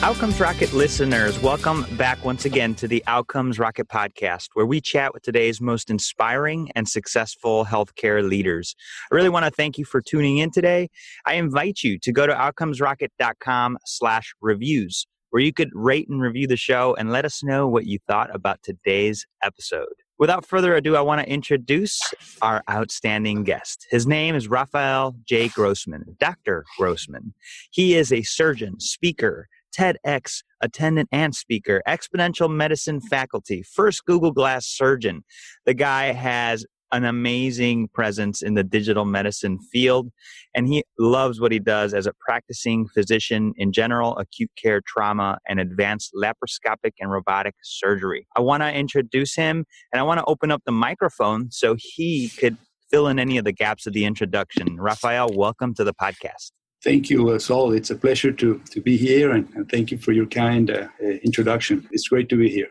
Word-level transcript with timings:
Outcomes 0.00 0.38
Rocket 0.38 0.72
listeners, 0.72 1.40
welcome 1.40 1.84
back 1.96 2.24
once 2.24 2.44
again 2.44 2.72
to 2.76 2.86
the 2.86 3.02
Outcomes 3.08 3.58
Rocket 3.58 3.88
podcast, 3.88 4.46
where 4.54 4.64
we 4.64 4.80
chat 4.80 5.12
with 5.12 5.24
today's 5.24 5.60
most 5.60 5.90
inspiring 5.90 6.70
and 6.76 6.88
successful 6.88 7.64
healthcare 7.64 8.26
leaders. 8.26 8.76
I 9.10 9.16
really 9.16 9.28
want 9.28 9.44
to 9.44 9.50
thank 9.50 9.76
you 9.76 9.84
for 9.84 10.00
tuning 10.00 10.38
in 10.38 10.52
today. 10.52 10.88
I 11.26 11.34
invite 11.34 11.82
you 11.82 11.98
to 11.98 12.12
go 12.12 12.28
to 12.28 12.32
outcomesrocket.com 12.32 13.78
slash 13.86 14.34
reviews, 14.40 15.04
where 15.30 15.42
you 15.42 15.52
could 15.52 15.70
rate 15.74 16.08
and 16.08 16.22
review 16.22 16.46
the 16.46 16.56
show 16.56 16.94
and 16.94 17.10
let 17.10 17.24
us 17.24 17.42
know 17.42 17.66
what 17.66 17.86
you 17.86 17.98
thought 18.06 18.32
about 18.32 18.62
today's 18.62 19.26
episode. 19.42 19.88
Without 20.16 20.46
further 20.46 20.74
ado, 20.76 20.94
I 20.94 21.00
want 21.00 21.20
to 21.20 21.28
introduce 21.28 22.00
our 22.40 22.62
outstanding 22.70 23.42
guest. 23.42 23.86
His 23.90 24.06
name 24.06 24.36
is 24.36 24.46
Rafael 24.48 25.16
J. 25.24 25.48
Grossmann, 25.48 26.16
Dr. 26.20 26.64
Grossmann. 26.78 27.34
He 27.70 27.94
is 27.96 28.12
a 28.12 28.22
surgeon, 28.22 28.78
speaker, 28.80 29.48
TEDx 29.76 30.42
attendant 30.60 31.08
and 31.12 31.34
speaker, 31.34 31.82
exponential 31.86 32.50
medicine 32.50 33.00
faculty, 33.00 33.62
first 33.62 34.04
Google 34.04 34.32
Glass 34.32 34.66
surgeon. 34.66 35.24
The 35.66 35.74
guy 35.74 36.12
has 36.12 36.66
an 36.92 37.04
amazing 37.04 37.88
presence 37.88 38.42
in 38.42 38.54
the 38.54 38.64
digital 38.64 39.04
medicine 39.04 39.58
field, 39.58 40.10
and 40.54 40.66
he 40.68 40.82
loves 40.98 41.40
what 41.40 41.52
he 41.52 41.58
does 41.58 41.92
as 41.92 42.06
a 42.06 42.12
practicing 42.18 42.88
physician 42.88 43.52
in 43.56 43.72
general, 43.72 44.16
acute 44.16 44.50
care 44.56 44.80
trauma, 44.86 45.38
and 45.46 45.60
advanced 45.60 46.12
laparoscopic 46.14 46.92
and 47.00 47.10
robotic 47.10 47.54
surgery. 47.62 48.26
I 48.36 48.40
want 48.40 48.62
to 48.62 48.72
introduce 48.72 49.34
him, 49.34 49.64
and 49.92 50.00
I 50.00 50.02
want 50.02 50.18
to 50.18 50.24
open 50.26 50.50
up 50.50 50.62
the 50.64 50.72
microphone 50.72 51.50
so 51.50 51.76
he 51.78 52.30
could 52.38 52.56
fill 52.90 53.06
in 53.08 53.18
any 53.18 53.36
of 53.36 53.44
the 53.44 53.52
gaps 53.52 53.86
of 53.86 53.92
the 53.92 54.06
introduction. 54.06 54.80
Rafael, 54.80 55.28
welcome 55.30 55.74
to 55.74 55.84
the 55.84 55.94
podcast. 55.94 56.52
Thank 56.84 57.10
you, 57.10 57.30
uh, 57.30 57.38
Saul. 57.38 57.72
It's 57.72 57.90
a 57.90 57.96
pleasure 57.96 58.30
to, 58.32 58.62
to 58.70 58.80
be 58.80 58.96
here, 58.96 59.32
and, 59.32 59.48
and 59.54 59.68
thank 59.68 59.90
you 59.90 59.98
for 59.98 60.12
your 60.12 60.26
kind 60.26 60.70
uh, 60.70 60.86
uh, 61.02 61.06
introduction. 61.24 61.88
It's 61.90 62.08
great 62.08 62.28
to 62.28 62.36
be 62.36 62.48
here. 62.48 62.68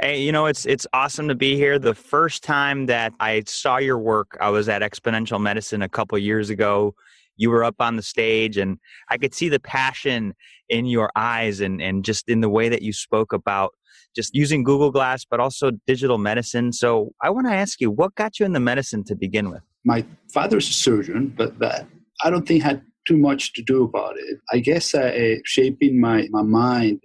Hey, 0.00 0.22
you 0.22 0.30
know, 0.30 0.46
it's 0.46 0.64
it's 0.66 0.86
awesome 0.92 1.26
to 1.28 1.34
be 1.34 1.56
here. 1.56 1.78
The 1.78 1.94
first 1.94 2.44
time 2.44 2.86
that 2.86 3.12
I 3.18 3.42
saw 3.46 3.78
your 3.78 3.98
work, 3.98 4.36
I 4.40 4.50
was 4.50 4.68
at 4.68 4.82
Exponential 4.82 5.40
Medicine 5.40 5.82
a 5.82 5.88
couple 5.88 6.16
years 6.18 6.50
ago. 6.50 6.94
You 7.36 7.50
were 7.50 7.64
up 7.64 7.76
on 7.80 7.96
the 7.96 8.02
stage, 8.02 8.56
and 8.58 8.78
I 9.10 9.18
could 9.18 9.34
see 9.34 9.48
the 9.48 9.60
passion 9.60 10.34
in 10.68 10.86
your 10.86 11.10
eyes 11.16 11.60
and, 11.60 11.82
and 11.82 12.04
just 12.04 12.28
in 12.28 12.40
the 12.40 12.48
way 12.48 12.68
that 12.68 12.82
you 12.82 12.92
spoke 12.92 13.32
about 13.32 13.72
just 14.14 14.34
using 14.34 14.64
Google 14.64 14.90
Glass, 14.90 15.24
but 15.24 15.40
also 15.40 15.70
digital 15.86 16.16
medicine. 16.16 16.72
So 16.72 17.12
I 17.22 17.30
want 17.30 17.46
to 17.46 17.52
ask 17.52 17.80
you, 17.80 17.90
what 17.90 18.14
got 18.14 18.40
you 18.40 18.46
in 18.46 18.52
the 18.52 18.60
medicine 18.60 19.04
to 19.04 19.16
begin 19.16 19.50
with? 19.50 19.62
My 19.84 20.04
father's 20.32 20.68
a 20.68 20.72
surgeon, 20.72 21.34
but 21.36 21.58
that 21.58 21.86
I 22.24 22.30
don't 22.30 22.46
think 22.46 22.62
had 22.62 22.82
too 23.06 23.16
much 23.16 23.52
to 23.54 23.62
do 23.62 23.84
about 23.84 24.16
it. 24.18 24.38
I 24.52 24.58
guess 24.58 24.94
uh, 24.94 25.36
shaping 25.44 26.00
my, 26.00 26.28
my 26.30 26.42
mind 26.42 27.00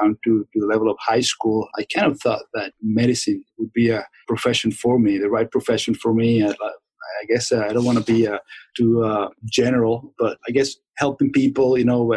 down 0.00 0.16
to, 0.24 0.46
to 0.52 0.60
the 0.60 0.66
level 0.66 0.90
of 0.90 0.96
high 1.00 1.20
school, 1.20 1.68
I 1.78 1.84
kind 1.94 2.10
of 2.10 2.20
thought 2.20 2.42
that 2.54 2.72
medicine 2.82 3.44
would 3.58 3.72
be 3.72 3.90
a 3.90 4.06
profession 4.26 4.72
for 4.72 4.98
me, 4.98 5.18
the 5.18 5.30
right 5.30 5.50
profession 5.50 5.94
for 5.94 6.14
me. 6.14 6.44
I, 6.44 6.50
I 6.50 7.24
guess 7.28 7.52
uh, 7.52 7.64
I 7.68 7.72
don't 7.72 7.84
want 7.84 7.98
to 7.98 8.04
be 8.04 8.26
uh, 8.26 8.38
too 8.76 9.04
uh, 9.04 9.28
general, 9.44 10.12
but 10.18 10.38
I 10.48 10.50
guess 10.50 10.74
helping 10.96 11.30
people, 11.32 11.78
you 11.78 11.84
know, 11.84 12.12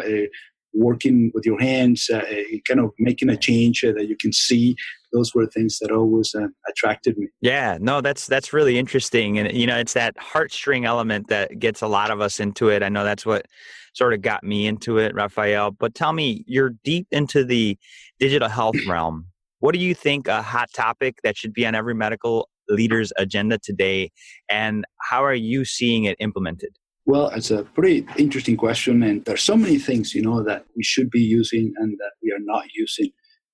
working 0.74 1.32
with 1.34 1.46
your 1.46 1.60
hands, 1.60 2.10
uh, 2.10 2.24
kind 2.68 2.80
of 2.80 2.92
making 3.00 3.30
a 3.30 3.38
change 3.38 3.84
uh, 3.84 3.92
that 3.94 4.08
you 4.08 4.16
can 4.18 4.34
see. 4.34 4.76
Those 5.12 5.34
were 5.34 5.48
things 5.48 5.80
that 5.80 5.92
always 5.92 6.36
uh, 6.36 6.48
attracted 6.70 7.18
me. 7.18 7.28
Yeah, 7.42 7.78
no, 7.80 8.02
that's 8.02 8.28
that's 8.28 8.54
really 8.54 8.78
interesting, 8.78 9.40
and 9.40 9.52
you 9.52 9.68
know, 9.68 9.78
it's 9.78 9.94
that 9.94 10.16
heartstring 10.18 10.86
element 10.86 11.28
that 11.30 11.60
gets 11.60 11.82
a 11.82 11.88
lot 11.88 12.12
of 12.12 12.22
us 12.22 12.40
into 12.40 12.70
it. 12.70 12.84
I 12.84 12.90
know 12.90 13.04
that's 13.04 13.26
what 13.26 13.46
sort 13.94 14.14
of 14.14 14.22
got 14.22 14.44
me 14.44 14.68
into 14.68 14.98
it, 14.98 15.14
Raphael. 15.16 15.72
But 15.72 15.96
tell 15.96 16.14
me, 16.14 16.44
you're 16.48 16.72
deep 16.84 17.08
into 17.12 17.44
the 17.44 17.78
digital 18.20 18.50
health 18.50 18.76
realm. 18.88 19.26
What 19.60 19.74
do 19.74 19.80
you 19.80 19.94
think 19.94 20.28
a 20.28 20.42
hot 20.42 20.70
topic 20.74 21.18
that 21.24 21.36
should 21.38 21.54
be 21.54 21.66
on 21.66 21.76
every 21.76 21.94
medical 21.94 22.50
leader's 22.70 23.12
agenda 23.18 23.58
today, 23.58 24.12
and 24.48 24.86
how 25.02 25.24
are 25.24 25.34
you 25.34 25.66
seeing 25.66 26.06
it 26.06 26.16
implemented? 26.20 26.70
Well, 27.06 27.30
it's 27.30 27.50
a 27.50 27.64
pretty 27.64 28.06
interesting 28.18 28.56
question, 28.56 29.02
and 29.02 29.26
there's 29.26 29.42
so 29.42 29.58
many 29.58 29.80
things 29.80 30.14
you 30.14 30.22
know 30.22 30.44
that 30.44 30.66
we 30.76 30.84
should 30.84 31.10
be 31.10 31.22
using 31.22 31.74
and 31.78 31.98
that 31.98 32.12
we 32.22 32.32
are 32.32 32.40
not 32.40 32.66
using. 32.76 33.10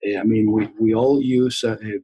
Uh, 0.06 0.20
I 0.20 0.24
mean, 0.24 0.52
we, 0.52 0.68
we 0.80 0.94
all 0.94 1.22
use 1.22 1.64
a, 1.64 1.74
a 1.74 2.00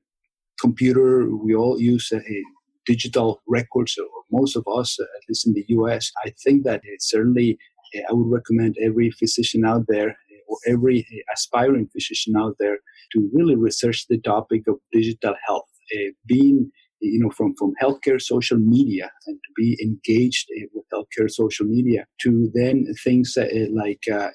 computer, 0.60 1.30
we 1.36 1.56
all 1.56 1.80
use 1.80 2.12
a, 2.12 2.18
a 2.18 2.44
digital 2.86 3.42
records, 3.48 3.98
or 3.98 4.08
most 4.32 4.56
of 4.56 4.66
us, 4.68 5.00
uh, 5.00 5.04
at 5.04 5.24
least 5.30 5.48
in 5.48 5.54
the 5.54 5.66
U.S. 5.70 6.12
I 6.26 6.34
think 6.44 6.64
that 6.64 6.82
it 6.84 7.02
certainly 7.02 7.58
uh, 7.96 8.02
I 8.10 8.14
would 8.14 8.32
recommend 8.32 8.76
every 8.82 9.12
physician 9.12 9.66
out 9.66 9.86
there 9.88 10.16
or 10.48 10.58
every 10.68 11.06
aspiring 11.34 11.88
physician 11.94 12.36
out 12.38 12.56
there 12.60 12.78
to 13.14 13.30
really 13.34 13.56
research 13.56 14.06
the 14.10 14.20
topic 14.20 14.64
of 14.68 14.76
digital 14.92 15.36
health. 15.48 15.68
Uh, 15.96 16.12
being 16.26 16.72
you 17.02 17.20
know, 17.20 17.32
from, 17.32 17.54
from 17.58 17.74
healthcare 17.82 18.22
social 18.22 18.58
media 18.58 19.12
and 19.28 19.38
to 19.38 19.52
be 19.56 19.78
engaged 19.82 20.48
with 20.74 20.86
healthcare 20.94 21.30
social 21.30 21.66
media 21.66 22.06
to 22.22 22.50
then 22.54 22.86
things 23.04 23.36
uh, 23.38 23.48
like 23.72 24.04
uh, 24.12 24.28
uh, 24.28 24.30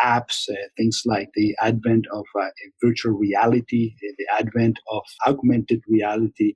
apps, 0.00 0.48
uh, 0.48 0.54
things 0.76 1.02
like 1.04 1.28
the 1.34 1.54
advent 1.60 2.06
of 2.12 2.24
uh, 2.40 2.48
virtual 2.82 3.12
reality, 3.12 3.94
the 4.00 4.26
advent 4.38 4.78
of 4.90 5.02
augmented 5.26 5.82
reality. 5.88 6.54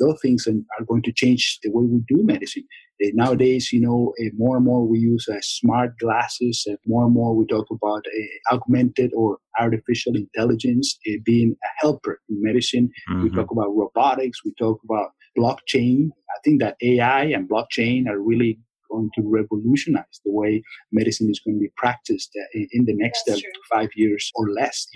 those 0.00 0.18
things 0.22 0.46
are 0.46 0.84
going 0.86 1.02
to 1.02 1.12
change 1.12 1.58
the 1.62 1.70
way 1.70 1.84
we 1.84 2.00
do 2.08 2.22
medicine. 2.24 2.64
Uh, 3.02 3.10
nowadays, 3.14 3.72
you 3.72 3.80
know, 3.80 4.14
uh, 4.20 4.30
more 4.36 4.56
and 4.56 4.64
more 4.64 4.86
we 4.86 4.98
use 4.98 5.26
uh, 5.28 5.36
smart 5.40 5.98
glasses. 5.98 6.66
more 6.86 7.04
and 7.04 7.14
more 7.14 7.34
we 7.34 7.46
talk 7.46 7.66
about 7.70 8.04
augmented 8.52 9.10
or 9.14 9.38
artificial 9.58 10.14
intelligence 10.14 10.98
being 11.24 11.56
a 11.64 11.68
helper 11.80 12.20
in 12.28 12.42
medicine. 12.42 12.90
Mm-hmm. 13.10 13.22
We 13.24 13.30
talk 13.30 13.50
about 13.50 13.74
robotics. 13.74 14.44
We 14.44 14.54
talk 14.58 14.80
about 14.84 15.10
blockchain. 15.36 16.10
I 16.30 16.38
think 16.44 16.60
that 16.60 16.76
AI 16.82 17.24
and 17.24 17.48
blockchain 17.48 18.06
are 18.08 18.20
really 18.20 18.58
going 18.90 19.10
to 19.16 19.22
revolutionize 19.24 20.20
the 20.24 20.30
way 20.30 20.62
medicine 20.92 21.30
is 21.30 21.40
going 21.44 21.56
to 21.56 21.60
be 21.60 21.72
practiced 21.76 22.30
in 22.54 22.84
the 22.84 22.94
next 22.94 23.28
uh, 23.28 23.36
five 23.72 23.90
years 23.96 24.30
or 24.36 24.50
less. 24.50 24.86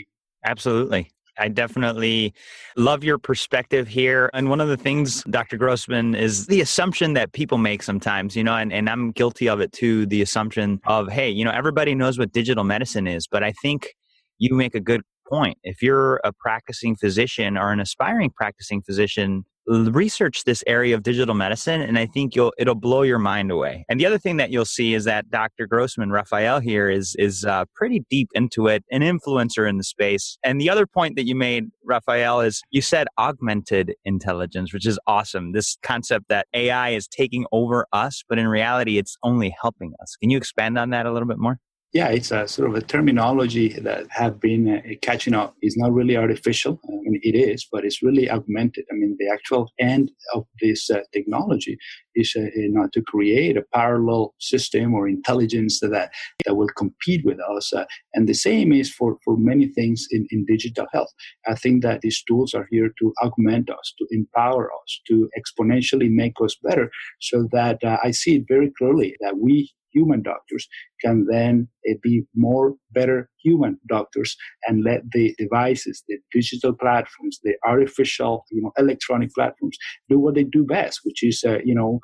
Absolutely. 0.44 1.10
I 1.38 1.48
definitely 1.48 2.34
love 2.76 3.04
your 3.04 3.18
perspective 3.18 3.88
here. 3.88 4.30
And 4.34 4.48
one 4.50 4.60
of 4.60 4.68
the 4.68 4.76
things, 4.76 5.22
Dr. 5.24 5.56
Grossmann, 5.56 6.14
is 6.14 6.46
the 6.46 6.60
assumption 6.60 7.14
that 7.14 7.32
people 7.32 7.58
make 7.58 7.82
sometimes, 7.82 8.36
you 8.36 8.44
know, 8.44 8.54
and, 8.54 8.72
and 8.72 8.88
I'm 8.88 9.12
guilty 9.12 9.48
of 9.48 9.60
it 9.60 9.72
too 9.72 10.06
the 10.06 10.22
assumption 10.22 10.80
of, 10.86 11.08
hey, 11.08 11.30
you 11.30 11.44
know, 11.44 11.50
everybody 11.50 11.94
knows 11.94 12.18
what 12.18 12.32
digital 12.32 12.64
medicine 12.64 13.06
is. 13.06 13.26
But 13.26 13.42
I 13.42 13.52
think 13.62 13.94
you 14.38 14.54
make 14.54 14.74
a 14.74 14.80
good 14.80 15.02
point. 15.28 15.58
If 15.62 15.82
you're 15.82 16.20
a 16.24 16.32
practicing 16.32 16.96
physician 16.96 17.56
or 17.56 17.72
an 17.72 17.80
aspiring 17.80 18.30
practicing 18.30 18.82
physician, 18.82 19.44
research 19.68 20.44
this 20.44 20.64
area 20.66 20.94
of 20.94 21.02
digital 21.02 21.34
medicine 21.34 21.82
and 21.82 21.98
i 21.98 22.06
think 22.06 22.34
you'll 22.34 22.52
it'll 22.58 22.74
blow 22.74 23.02
your 23.02 23.18
mind 23.18 23.50
away. 23.50 23.84
And 23.88 24.00
the 24.00 24.06
other 24.06 24.18
thing 24.18 24.38
that 24.38 24.50
you'll 24.50 24.64
see 24.64 24.94
is 24.94 25.04
that 25.04 25.30
dr 25.30 25.66
grossmann 25.66 26.10
rafael 26.10 26.60
here 26.60 26.88
is 26.88 27.14
is 27.18 27.44
uh, 27.44 27.64
pretty 27.74 28.04
deep 28.10 28.28
into 28.34 28.66
it 28.66 28.84
an 28.90 29.02
influencer 29.02 29.68
in 29.68 29.76
the 29.76 29.84
space. 29.84 30.38
And 30.42 30.60
the 30.60 30.70
other 30.70 30.86
point 30.86 31.16
that 31.16 31.26
you 31.26 31.34
made 31.34 31.64
rafael 31.84 32.40
is 32.40 32.62
you 32.70 32.80
said 32.80 33.06
augmented 33.18 33.94
intelligence 34.04 34.72
which 34.72 34.86
is 34.86 34.98
awesome. 35.06 35.52
This 35.52 35.76
concept 35.82 36.26
that 36.28 36.46
ai 36.54 36.90
is 36.90 37.06
taking 37.06 37.44
over 37.52 37.86
us 37.92 38.22
but 38.28 38.38
in 38.38 38.48
reality 38.48 38.98
it's 38.98 39.16
only 39.22 39.54
helping 39.60 39.92
us. 40.00 40.16
Can 40.20 40.30
you 40.30 40.38
expand 40.38 40.78
on 40.78 40.90
that 40.90 41.06
a 41.06 41.12
little 41.12 41.28
bit 41.28 41.38
more 41.38 41.58
yeah, 41.94 42.08
it's 42.08 42.30
a 42.30 42.46
sort 42.46 42.68
of 42.68 42.76
a 42.76 42.82
terminology 42.82 43.70
that 43.80 44.06
have 44.10 44.38
been 44.38 44.68
uh, 44.68 44.94
catching 45.00 45.32
up. 45.32 45.54
It's 45.62 45.78
not 45.78 45.94
really 45.94 46.18
artificial. 46.18 46.78
I 46.86 46.92
mean, 46.92 47.20
it 47.22 47.34
is, 47.34 47.66
but 47.72 47.82
it's 47.86 48.02
really 48.02 48.30
augmented. 48.30 48.84
I 48.92 48.94
mean, 48.94 49.16
the 49.18 49.30
actual 49.32 49.70
end 49.80 50.10
of 50.34 50.44
this 50.60 50.90
uh, 50.90 51.00
technology 51.14 51.78
is 52.14 52.36
uh, 52.38 52.44
not 52.56 52.92
to 52.92 53.00
create 53.00 53.56
a 53.56 53.64
parallel 53.72 54.34
system 54.38 54.92
or 54.92 55.08
intelligence 55.08 55.80
that 55.80 56.10
that 56.44 56.56
will 56.56 56.68
compete 56.76 57.24
with 57.24 57.38
us. 57.56 57.72
Uh, 57.72 57.86
and 58.12 58.28
the 58.28 58.34
same 58.34 58.70
is 58.70 58.92
for 58.92 59.16
for 59.24 59.38
many 59.38 59.68
things 59.68 60.06
in 60.10 60.26
in 60.30 60.44
digital 60.44 60.86
health. 60.92 61.12
I 61.46 61.54
think 61.54 61.82
that 61.84 62.02
these 62.02 62.22
tools 62.28 62.52
are 62.52 62.68
here 62.70 62.90
to 62.98 63.14
augment 63.22 63.70
us, 63.70 63.94
to 63.98 64.06
empower 64.10 64.70
us, 64.82 65.00
to 65.08 65.30
exponentially 65.40 66.10
make 66.10 66.34
us 66.44 66.54
better. 66.62 66.90
So 67.20 67.48
that 67.52 67.82
uh, 67.82 67.96
I 68.04 68.10
see 68.10 68.36
it 68.36 68.44
very 68.46 68.70
clearly 68.76 69.16
that 69.20 69.38
we 69.38 69.72
human 69.98 70.22
doctors 70.22 70.64
can 71.02 71.26
then 71.30 71.68
uh, 71.88 71.94
be 72.02 72.14
more 72.34 72.66
better 72.98 73.28
human 73.44 73.78
doctors 73.88 74.36
and 74.66 74.84
let 74.84 75.00
the 75.12 75.34
devices 75.38 76.02
the 76.08 76.16
digital 76.32 76.72
platforms 76.84 77.34
the 77.44 77.54
artificial 77.72 78.44
you 78.50 78.62
know 78.62 78.72
electronic 78.78 79.30
platforms 79.38 79.76
do 80.10 80.18
what 80.18 80.34
they 80.34 80.44
do 80.44 80.62
best 80.64 81.00
which 81.04 81.20
is 81.22 81.36
uh, 81.50 81.58
you 81.64 81.74
know 81.74 82.00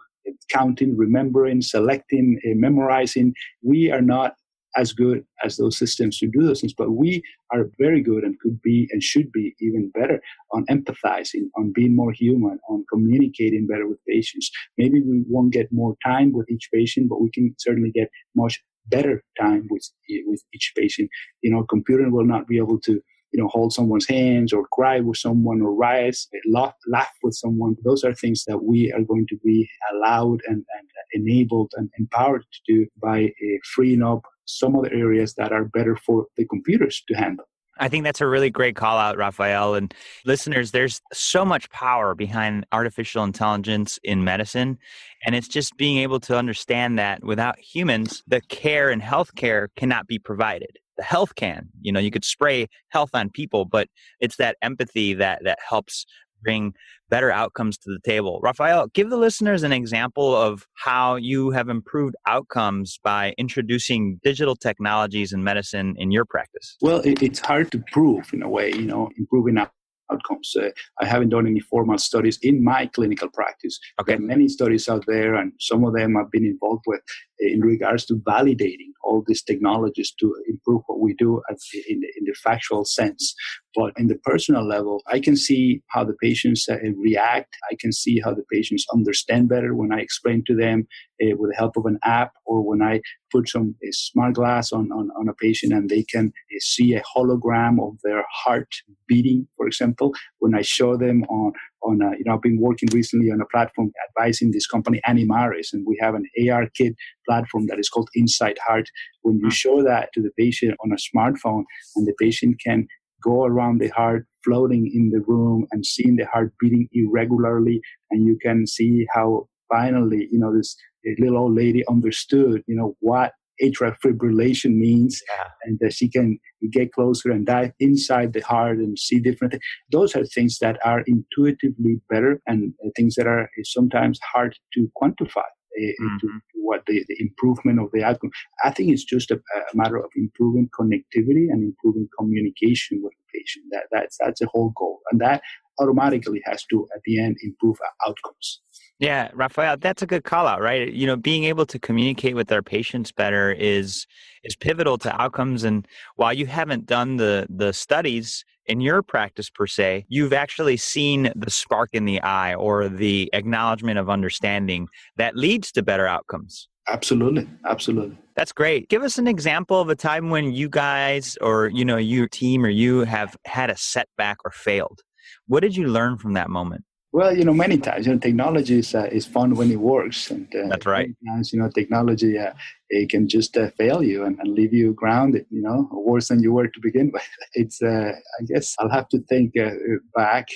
counting, 0.50 0.96
remembering, 0.96 1.60
selecting, 1.60 2.38
uh, 2.44 2.54
memorizing. 2.54 3.34
We 3.62 3.90
are 3.90 4.00
not 4.00 4.34
as 4.76 4.92
good 4.92 5.24
as 5.44 5.56
those 5.56 5.78
systems 5.78 6.18
to 6.18 6.26
do 6.26 6.42
those 6.42 6.60
things, 6.60 6.74
but 6.76 6.90
we 6.92 7.22
are 7.52 7.70
very 7.78 8.02
good 8.02 8.24
and 8.24 8.38
could 8.40 8.60
be 8.62 8.88
and 8.90 9.02
should 9.02 9.30
be 9.32 9.54
even 9.60 9.90
better 9.90 10.20
on 10.52 10.64
empathizing, 10.66 11.48
on 11.56 11.72
being 11.74 11.94
more 11.94 12.12
human, 12.12 12.58
on 12.68 12.84
communicating 12.92 13.66
better 13.66 13.88
with 13.88 13.98
patients. 14.08 14.50
Maybe 14.78 15.00
we 15.00 15.24
won't 15.28 15.52
get 15.52 15.68
more 15.72 15.94
time 16.04 16.32
with 16.32 16.50
each 16.50 16.68
patient, 16.72 17.08
but 17.08 17.20
we 17.20 17.30
can 17.30 17.54
certainly 17.58 17.90
get 17.90 18.08
much 18.34 18.62
better 18.86 19.22
time 19.40 19.66
with 19.70 19.88
with 20.26 20.42
each 20.54 20.72
patient. 20.76 21.08
You 21.42 21.50
know, 21.50 21.60
a 21.60 21.66
computer 21.66 22.10
will 22.10 22.26
not 22.26 22.46
be 22.46 22.58
able 22.58 22.80
to 22.80 23.00
you 23.34 23.42
know, 23.42 23.48
hold 23.48 23.72
someone's 23.72 24.06
hands 24.06 24.52
or 24.52 24.64
cry 24.68 25.00
with 25.00 25.16
someone 25.16 25.60
or 25.60 25.74
rise, 25.74 26.28
laugh, 26.48 26.74
laugh 26.86 27.10
with 27.24 27.34
someone. 27.34 27.74
Those 27.84 28.04
are 28.04 28.14
things 28.14 28.44
that 28.46 28.62
we 28.62 28.92
are 28.92 29.02
going 29.02 29.26
to 29.28 29.36
be 29.44 29.68
allowed 29.92 30.40
and, 30.46 30.64
and 30.78 30.88
enabled 31.14 31.72
and 31.76 31.90
empowered 31.98 32.42
to 32.42 32.72
do 32.72 32.86
by 33.02 33.24
uh, 33.24 33.58
freeing 33.74 34.04
up 34.04 34.22
some 34.46 34.76
other 34.76 34.92
areas 34.92 35.34
that 35.34 35.52
are 35.52 35.64
better 35.64 35.96
for 35.96 36.26
the 36.36 36.46
computers 36.46 37.02
to 37.08 37.14
handle. 37.14 37.46
I 37.78 37.88
think 37.88 38.04
that's 38.04 38.20
a 38.20 38.26
really 38.26 38.50
great 38.50 38.76
call 38.76 38.98
out, 38.98 39.16
Rafael. 39.16 39.74
And 39.74 39.92
listeners, 40.24 40.70
there's 40.70 41.00
so 41.12 41.44
much 41.44 41.68
power 41.70 42.14
behind 42.14 42.66
artificial 42.70 43.24
intelligence 43.24 43.98
in 44.04 44.22
medicine. 44.22 44.78
And 45.26 45.34
it's 45.34 45.48
just 45.48 45.76
being 45.76 45.98
able 45.98 46.20
to 46.20 46.38
understand 46.38 46.98
that 47.00 47.24
without 47.24 47.58
humans, 47.58 48.22
the 48.28 48.40
care 48.42 48.90
and 48.90 49.02
healthcare 49.02 49.68
cannot 49.76 50.06
be 50.06 50.18
provided 50.18 50.78
the 50.96 51.02
health 51.02 51.34
can. 51.34 51.68
You 51.80 51.92
know, 51.92 52.00
you 52.00 52.10
could 52.10 52.24
spray 52.24 52.68
health 52.88 53.10
on 53.14 53.30
people, 53.30 53.64
but 53.64 53.88
it's 54.20 54.36
that 54.36 54.56
empathy 54.62 55.14
that 55.14 55.42
that 55.44 55.58
helps 55.66 56.06
bring 56.44 56.74
better 57.10 57.30
outcomes 57.30 57.76
to 57.78 57.90
the 57.90 57.98
table. 58.04 58.40
Rafael, 58.42 58.88
give 58.88 59.10
the 59.10 59.16
listeners 59.16 59.62
an 59.62 59.72
example 59.72 60.34
of 60.34 60.66
how 60.74 61.16
you 61.16 61.50
have 61.50 61.68
improved 61.68 62.14
outcomes 62.26 62.98
by 63.02 63.34
introducing 63.38 64.20
digital 64.22 64.56
technologies 64.56 65.32
in 65.32 65.44
medicine 65.44 65.94
in 65.98 66.10
your 66.10 66.24
practice. 66.24 66.76
Well, 66.80 67.00
it, 67.00 67.22
it's 67.22 67.40
hard 67.40 67.70
to 67.72 67.82
prove 67.92 68.32
in 68.32 68.42
a 68.42 68.48
way, 68.48 68.70
you 68.70 68.86
know, 68.86 69.10
improving 69.18 69.58
outcomes. 69.58 70.54
Uh, 70.58 70.70
I 71.00 71.06
haven't 71.06 71.30
done 71.30 71.46
any 71.46 71.60
formal 71.60 71.98
studies 71.98 72.38
in 72.42 72.62
my 72.62 72.86
clinical 72.86 73.28
practice. 73.28 73.78
Okay. 74.00 74.14
There 74.14 74.22
are 74.22 74.26
many 74.26 74.48
studies 74.48 74.88
out 74.88 75.04
there, 75.06 75.34
and 75.34 75.52
some 75.60 75.84
of 75.84 75.94
them 75.94 76.16
I've 76.16 76.30
been 76.30 76.44
involved 76.44 76.84
with 76.86 77.00
in 77.38 77.60
regards 77.60 78.04
to 78.06 78.14
validating 78.14 78.92
all 79.02 79.22
these 79.26 79.42
technologies 79.42 80.12
to 80.20 80.34
improve 80.48 80.82
what 80.86 81.00
we 81.00 81.14
do 81.14 81.42
in 81.88 82.00
the, 82.00 82.08
in 82.18 82.24
the 82.24 82.34
factual 82.42 82.84
sense. 82.84 83.34
But 83.74 83.92
in 83.96 84.06
the 84.06 84.16
personal 84.16 84.66
level, 84.66 85.02
I 85.06 85.20
can 85.20 85.36
see 85.36 85.82
how 85.88 86.04
the 86.04 86.14
patients 86.22 86.68
uh, 86.68 86.76
react. 86.96 87.56
I 87.70 87.76
can 87.78 87.92
see 87.92 88.20
how 88.20 88.32
the 88.32 88.44
patients 88.52 88.86
understand 88.92 89.48
better 89.48 89.74
when 89.74 89.92
I 89.92 90.00
explain 90.00 90.44
to 90.46 90.54
them 90.54 90.86
uh, 91.22 91.36
with 91.36 91.50
the 91.50 91.56
help 91.56 91.76
of 91.76 91.86
an 91.86 91.98
app 92.04 92.32
or 92.46 92.62
when 92.62 92.82
I 92.82 93.00
put 93.32 93.48
some 93.48 93.74
uh, 93.84 93.88
smart 93.90 94.34
glass 94.34 94.72
on, 94.72 94.92
on, 94.92 95.10
on, 95.18 95.28
a 95.28 95.34
patient 95.34 95.72
and 95.72 95.88
they 95.88 96.04
can 96.04 96.28
uh, 96.28 96.58
see 96.60 96.94
a 96.94 97.02
hologram 97.02 97.84
of 97.84 97.98
their 98.04 98.24
heart 98.32 98.68
beating, 99.08 99.48
for 99.56 99.66
example. 99.66 100.14
When 100.38 100.54
I 100.54 100.62
show 100.62 100.96
them 100.96 101.24
on 101.24 101.52
on 101.84 102.00
a, 102.00 102.16
you 102.16 102.24
know, 102.24 102.34
I've 102.34 102.42
been 102.42 102.60
working 102.60 102.88
recently 102.92 103.30
on 103.30 103.40
a 103.40 103.46
platform 103.46 103.92
advising 104.08 104.50
this 104.50 104.66
company 104.66 105.00
Animares, 105.06 105.72
and 105.72 105.86
we 105.86 105.98
have 106.00 106.14
an 106.14 106.24
AR 106.48 106.66
kit 106.74 106.94
platform 107.26 107.66
that 107.66 107.78
is 107.78 107.88
called 107.88 108.08
Insight 108.16 108.58
Heart. 108.66 108.88
When 109.22 109.36
you 109.36 109.46
hmm. 109.46 109.50
show 109.50 109.82
that 109.82 110.10
to 110.14 110.22
the 110.22 110.30
patient 110.38 110.76
on 110.82 110.92
a 110.92 110.96
smartphone, 110.96 111.64
and 111.96 112.06
the 112.06 112.14
patient 112.18 112.60
can 112.64 112.88
go 113.24 113.44
around 113.44 113.80
the 113.80 113.88
heart 113.88 114.26
floating 114.44 114.90
in 114.92 115.10
the 115.10 115.20
room 115.26 115.66
and 115.72 115.84
seeing 115.86 116.16
the 116.16 116.26
heart 116.26 116.52
beating 116.60 116.88
irregularly, 116.92 117.80
and 118.10 118.26
you 118.26 118.38
can 118.42 118.66
see 118.66 119.06
how 119.12 119.48
finally, 119.72 120.28
you 120.30 120.38
know, 120.38 120.54
this 120.54 120.76
little 121.18 121.38
old 121.38 121.54
lady 121.54 121.82
understood, 121.88 122.62
you 122.66 122.76
know, 122.76 122.94
what 123.00 123.32
atrial 123.62 123.94
fibrillation 124.04 124.74
means, 124.76 125.22
yeah. 125.28 125.48
and 125.64 125.78
that 125.80 125.92
she 125.92 126.08
can 126.08 126.38
get 126.72 126.92
closer 126.92 127.30
and 127.30 127.46
dive 127.46 127.72
inside 127.78 128.32
the 128.32 128.40
heart 128.40 128.78
and 128.78 128.98
see 128.98 129.20
different 129.20 129.52
things. 129.52 129.62
Those 129.90 130.16
are 130.16 130.24
things 130.24 130.58
that 130.60 130.78
are 130.84 131.02
intuitively 131.06 132.00
better 132.10 132.40
and 132.46 132.72
uh, 132.84 132.88
things 132.96 133.14
that 133.14 133.26
are 133.26 133.48
sometimes 133.62 134.18
hard 134.32 134.56
to 134.74 134.90
quantify. 135.00 135.42
Uh, 135.76 135.82
mm-hmm. 135.82 136.16
to, 136.20 136.40
what 136.54 136.82
the, 136.86 137.04
the, 137.08 137.16
improvement 137.20 137.80
of 137.80 137.90
the 137.92 138.04
outcome. 138.04 138.30
I 138.64 138.70
think 138.70 138.92
it's 138.92 139.02
just 139.02 139.32
a, 139.32 139.34
a, 139.34 139.76
matter 139.76 139.96
of 139.96 140.10
improving 140.14 140.70
connectivity 140.78 141.50
and 141.50 141.64
improving 141.64 142.08
communication 142.16 143.02
with 143.02 143.12
patient. 143.34 143.64
That 143.70 143.84
that's 143.90 144.16
that's 144.20 144.40
a 144.40 144.46
whole 144.46 144.72
goal, 144.76 145.00
and 145.10 145.20
that 145.20 145.42
automatically 145.80 146.40
has 146.44 146.64
to 146.66 146.86
at 146.94 147.00
the 147.04 147.20
end 147.20 147.36
improve 147.42 147.76
outcomes. 148.06 148.60
Yeah, 149.00 149.30
Rafael, 149.34 149.76
that's 149.76 150.02
a 150.02 150.06
good 150.06 150.22
call 150.22 150.46
out, 150.46 150.60
right? 150.60 150.92
You 150.92 151.06
know, 151.06 151.16
being 151.16 151.44
able 151.44 151.66
to 151.66 151.78
communicate 151.78 152.36
with 152.36 152.50
our 152.52 152.62
patients 152.62 153.10
better 153.10 153.50
is 153.52 154.06
is 154.44 154.54
pivotal 154.54 154.98
to 154.98 155.20
outcomes. 155.20 155.64
And 155.64 155.86
while 156.16 156.32
you 156.32 156.46
haven't 156.46 156.86
done 156.86 157.16
the 157.16 157.46
the 157.50 157.72
studies 157.72 158.44
in 158.66 158.80
your 158.80 159.02
practice 159.02 159.50
per 159.50 159.66
se, 159.66 160.06
you've 160.08 160.32
actually 160.32 160.76
seen 160.76 161.32
the 161.34 161.50
spark 161.50 161.90
in 161.92 162.04
the 162.04 162.20
eye 162.22 162.54
or 162.54 162.88
the 162.88 163.28
acknowledgement 163.32 163.98
of 163.98 164.08
understanding 164.08 164.88
that 165.16 165.36
leads 165.36 165.72
to 165.72 165.82
better 165.82 166.06
outcomes. 166.06 166.68
Absolutely, 166.88 167.48
absolutely. 167.66 168.18
That's 168.36 168.52
great. 168.52 168.88
Give 168.88 169.02
us 169.02 169.18
an 169.18 169.26
example 169.26 169.80
of 169.80 169.88
a 169.88 169.94
time 169.94 170.30
when 170.30 170.52
you 170.52 170.68
guys 170.68 171.38
or 171.40 171.68
you 171.68 171.84
know 171.84 171.96
your 171.96 172.28
team 172.28 172.64
or 172.64 172.68
you 172.68 173.04
have 173.04 173.36
had 173.46 173.70
a 173.70 173.76
setback 173.76 174.38
or 174.44 174.50
failed. 174.50 175.00
What 175.46 175.60
did 175.60 175.76
you 175.76 175.86
learn 175.86 176.18
from 176.18 176.34
that 176.34 176.50
moment? 176.50 176.84
Well, 177.14 177.32
you 177.32 177.44
know, 177.44 177.54
many 177.54 177.78
times, 177.78 178.08
you 178.08 178.12
know, 178.12 178.18
technology 178.18 178.80
is, 178.80 178.92
uh, 178.92 179.08
is 179.12 179.24
fun 179.24 179.54
when 179.54 179.70
it 179.70 179.78
works. 179.78 180.32
And 180.32 180.52
uh, 180.52 180.66
That's 180.68 180.84
right. 180.84 181.14
Times, 181.28 181.52
you 181.52 181.60
know, 181.60 181.70
technology, 181.70 182.36
uh, 182.36 182.54
it 182.90 183.08
can 183.08 183.28
just 183.28 183.56
uh, 183.56 183.70
fail 183.78 184.02
you 184.02 184.24
and, 184.24 184.36
and, 184.40 184.52
leave 184.52 184.74
you 184.74 184.94
grounded, 184.94 185.46
you 185.48 185.62
know, 185.62 185.88
worse 185.92 186.26
than 186.26 186.42
you 186.42 186.52
were 186.52 186.66
to 186.66 186.80
begin 186.82 187.12
with. 187.14 187.22
It's, 187.52 187.80
uh, 187.80 188.14
I 188.16 188.42
guess 188.52 188.74
I'll 188.80 188.90
have 188.90 189.08
to 189.10 189.20
think 189.28 189.52
uh, 189.56 189.70
back 190.16 190.48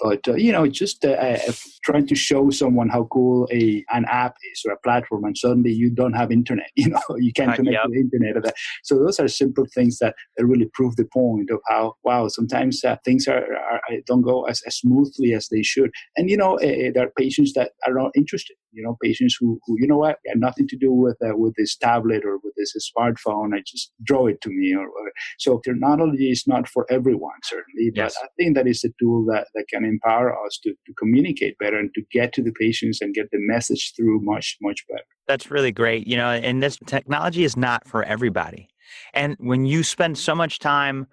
but 0.00 0.26
uh, 0.28 0.34
you 0.34 0.52
know, 0.52 0.66
just 0.66 1.04
uh, 1.04 1.10
uh, 1.10 1.52
trying 1.84 2.06
to 2.06 2.14
show 2.14 2.50
someone 2.50 2.88
how 2.88 3.04
cool 3.04 3.48
a 3.52 3.84
an 3.90 4.04
app 4.08 4.34
is 4.52 4.62
or 4.66 4.72
a 4.72 4.78
platform, 4.78 5.24
and 5.24 5.36
suddenly 5.36 5.72
you 5.72 5.90
don't 5.90 6.12
have 6.12 6.30
internet. 6.30 6.70
You 6.76 6.90
know, 6.90 7.16
you 7.16 7.32
can't 7.32 7.54
connect 7.54 7.72
yep. 7.72 7.84
to 7.84 7.90
the 7.90 7.98
internet. 7.98 8.54
So 8.84 8.98
those 8.98 9.18
are 9.18 9.26
simple 9.28 9.66
things 9.74 9.98
that, 9.98 10.14
that 10.36 10.46
really 10.46 10.68
prove 10.72 10.94
the 10.96 11.06
point 11.06 11.50
of 11.50 11.58
how 11.66 11.94
wow 12.04 12.28
sometimes 12.28 12.84
uh, 12.84 12.96
things 13.04 13.26
are, 13.26 13.56
are, 13.56 13.80
don't 14.06 14.22
go 14.22 14.44
as, 14.44 14.62
as 14.66 14.76
smoothly 14.76 15.32
as 15.32 15.48
they 15.48 15.62
should. 15.62 15.90
And 16.16 16.30
you 16.30 16.36
know, 16.36 16.56
uh, 16.58 16.92
there 16.94 17.06
are 17.06 17.12
patients 17.18 17.54
that 17.54 17.72
are 17.86 17.94
not 17.94 18.12
interested 18.14 18.56
you 18.76 18.82
know 18.82 18.96
patients 19.02 19.36
who, 19.40 19.58
who 19.66 19.76
you 19.80 19.88
know 19.88 19.96
what 19.96 20.18
had 20.26 20.38
nothing 20.38 20.68
to 20.68 20.76
do 20.76 20.92
with 20.92 21.16
uh, 21.26 21.36
with 21.36 21.54
this 21.56 21.76
tablet 21.76 22.22
or 22.24 22.38
with 22.44 22.54
this 22.56 22.72
smartphone 22.96 23.54
i 23.54 23.62
just 23.66 23.90
draw 24.04 24.26
it 24.26 24.40
to 24.42 24.50
me 24.50 24.74
or, 24.74 24.86
or 24.86 25.12
so 25.38 25.58
technology 25.64 26.30
is 26.30 26.44
not 26.46 26.68
for 26.68 26.86
everyone 26.90 27.38
certainly 27.42 27.90
but 27.94 28.02
yes. 28.02 28.16
i 28.22 28.26
think 28.36 28.54
that 28.54 28.68
is 28.68 28.84
a 28.84 28.90
tool 29.00 29.24
that, 29.24 29.46
that 29.54 29.64
can 29.68 29.84
empower 29.84 30.32
us 30.44 30.58
to, 30.62 30.70
to 30.86 30.92
communicate 30.98 31.58
better 31.58 31.78
and 31.78 31.90
to 31.94 32.02
get 32.12 32.32
to 32.32 32.42
the 32.42 32.52
patients 32.52 33.00
and 33.00 33.14
get 33.14 33.30
the 33.32 33.38
message 33.40 33.92
through 33.96 34.20
much 34.22 34.56
much 34.60 34.84
better 34.88 35.04
that's 35.26 35.50
really 35.50 35.72
great 35.72 36.06
you 36.06 36.16
know 36.16 36.28
and 36.28 36.62
this 36.62 36.78
technology 36.86 37.44
is 37.44 37.56
not 37.56 37.86
for 37.88 38.02
everybody 38.04 38.68
and 39.14 39.36
when 39.40 39.64
you 39.64 39.82
spend 39.82 40.16
so 40.18 40.34
much 40.34 40.58
time 40.58 41.06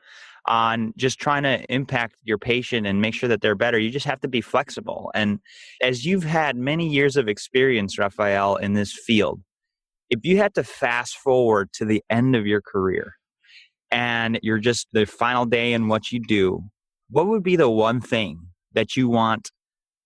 on 0.46 0.94
just 0.98 1.20
trying 1.20 1.44
to 1.44 1.64
impact 1.74 2.16
your 2.24 2.38
patient 2.38 2.86
and 2.86 3.02
make 3.02 3.14
sure 3.14 3.30
that 3.30 3.42
they're 3.42 3.56
better. 3.56 3.80
You 3.80 3.90
just 3.90 4.06
have 4.06 4.22
to 4.22 4.28
be 4.28 4.42
flexible. 4.42 5.12
And 5.14 5.40
as 5.82 6.06
you've 6.06 6.24
had 6.24 6.58
many 6.58 6.88
years 6.88 7.16
of 7.16 7.28
experience, 7.28 7.98
Rafael, 7.98 8.58
in 8.58 8.74
this 8.74 8.92
field, 8.92 9.42
if 10.10 10.20
you 10.24 10.38
had 10.38 10.54
to 10.56 10.64
fast 10.64 11.18
forward 11.18 11.72
to 11.74 11.86
the 11.86 12.04
end 12.10 12.36
of 12.36 12.46
your 12.46 12.62
career 12.62 13.14
and 13.92 14.40
you're 14.44 14.60
just 14.60 14.88
the 14.92 15.06
final 15.06 15.46
day 15.46 15.74
in 15.74 15.88
what 15.88 16.12
you 16.12 16.20
do, 16.20 16.64
what 17.10 17.28
would 17.28 17.44
be 17.44 17.56
the 17.56 17.70
one 17.70 18.02
thing 18.02 18.40
that 18.74 18.98
you 18.98 19.08
want 19.08 19.52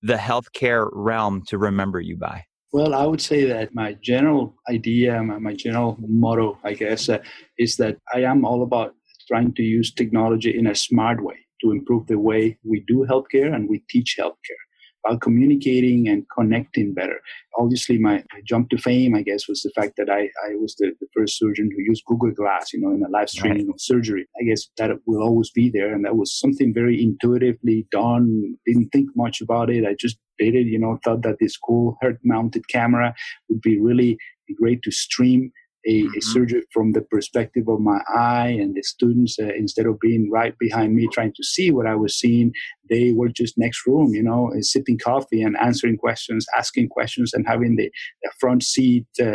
the 0.02 0.16
healthcare 0.16 0.90
realm 0.94 1.44
to 1.48 1.58
remember 1.58 2.00
you 2.00 2.16
by? 2.16 2.44
Well, 2.74 2.94
I 2.94 3.06
would 3.06 3.22
say 3.22 3.46
that 3.46 3.74
my 3.74 3.94
general 4.02 4.56
idea, 4.70 5.24
my, 5.24 5.40
my 5.40 5.54
general 5.54 5.98
motto, 6.00 6.60
I 6.64 6.74
guess, 6.74 7.08
uh, 7.10 7.20
is 7.58 7.78
that 7.78 7.98
I 8.14 8.22
am 8.22 8.46
all 8.46 8.62
about 8.62 8.94
trying 9.28 9.54
to 9.56 9.64
use 9.64 9.94
technology 9.94 10.58
in 10.58 10.68
a 10.68 10.76
smart 10.76 11.24
way 11.24 11.38
to 11.62 11.72
improve 11.72 12.08
the 12.08 12.20
way 12.20 12.58
we 12.64 12.84
do 12.88 13.06
healthcare 13.10 13.54
and 13.54 13.70
we 13.70 13.84
teach 13.90 14.16
healthcare 14.20 14.64
while 15.08 15.18
communicating 15.18 16.08
and 16.08 16.26
connecting 16.36 16.94
better. 16.94 17.20
Obviously, 17.58 17.98
my, 17.98 18.24
my, 18.34 18.42
jump 18.46 18.70
to 18.70 18.78
fame, 18.78 19.16
I 19.16 19.22
guess, 19.22 19.48
was 19.48 19.62
the 19.62 19.72
fact 19.72 19.94
that 19.98 20.10
I, 20.10 20.22
I 20.22 20.56
was 20.56 20.76
the, 20.78 20.92
the 21.00 21.08
first 21.16 21.38
surgeon 21.38 21.70
who 21.72 21.82
used 21.82 22.04
Google 22.06 22.32
Glass, 22.32 22.74
you 22.74 22.82
know, 22.82 22.92
in 22.92 23.04
a 23.04 23.10
live 23.10 23.30
streaming 23.30 23.68
right. 23.68 23.76
of 23.76 23.82
surgery. 23.82 24.28
I 24.40 24.44
guess 24.44 24.68
that 24.78 24.92
will 25.06 25.24
always 25.24 25.52
be 25.52 25.70
there. 25.70 25.94
And 25.94 26.04
that 26.06 26.18
was 26.18 26.38
something 26.38 26.74
very 26.74 27.02
intuitively 27.02 27.88
done. 27.92 28.56
Didn't 28.66 28.90
think 28.90 29.10
much 29.16 29.42
about 29.42 29.70
it. 29.70 29.86
I 29.86 29.96
just 30.00 30.18
did 30.40 30.56
it, 30.56 30.68
you 30.68 30.80
know, 30.80 31.00
thought 31.04 31.24
that 31.24 31.38
this 31.40 31.58
cool 31.58 31.98
heart 32.02 32.20
mounted 32.24 32.68
camera 32.68 33.16
would 33.50 33.62
be 33.62 33.80
really 33.80 34.18
great 34.60 34.82
to 34.84 34.92
stream 34.92 35.52
a, 35.88 36.02
mm-hmm. 36.04 36.18
a, 36.18 36.22
surgery 36.22 36.64
from 36.74 36.92
the 36.92 37.02
perspective 37.02 37.68
of 37.68 37.80
my 37.80 38.00
eye, 38.14 38.50
and 38.50 38.76
the 38.76 38.84
students, 38.84 39.38
uh, 39.40 39.54
instead 39.56 39.86
of 39.86 40.00
being 40.00 40.30
right 40.32 40.58
behind 40.60 40.94
me 40.94 41.08
trying 41.12 41.34
to 41.36 41.44
see 41.44 41.72
what 41.72 41.88
I 41.88 41.96
was 41.96 42.20
seeing, 42.20 42.52
they 42.90 43.14
were 43.14 43.30
just 43.30 43.58
next 43.58 43.86
room, 43.86 44.14
you 44.14 44.24
know, 44.24 44.52
sipping 44.62 44.98
coffee 44.98 45.42
and 45.42 45.58
answering 45.62 45.98
questions, 45.98 46.46
asking 46.58 46.90
questions, 46.90 47.34
and 47.34 47.46
having 47.48 47.76
the, 47.76 47.90
the 48.24 48.32
front 48.40 48.64
seat 48.64 49.06
uh, 49.22 49.34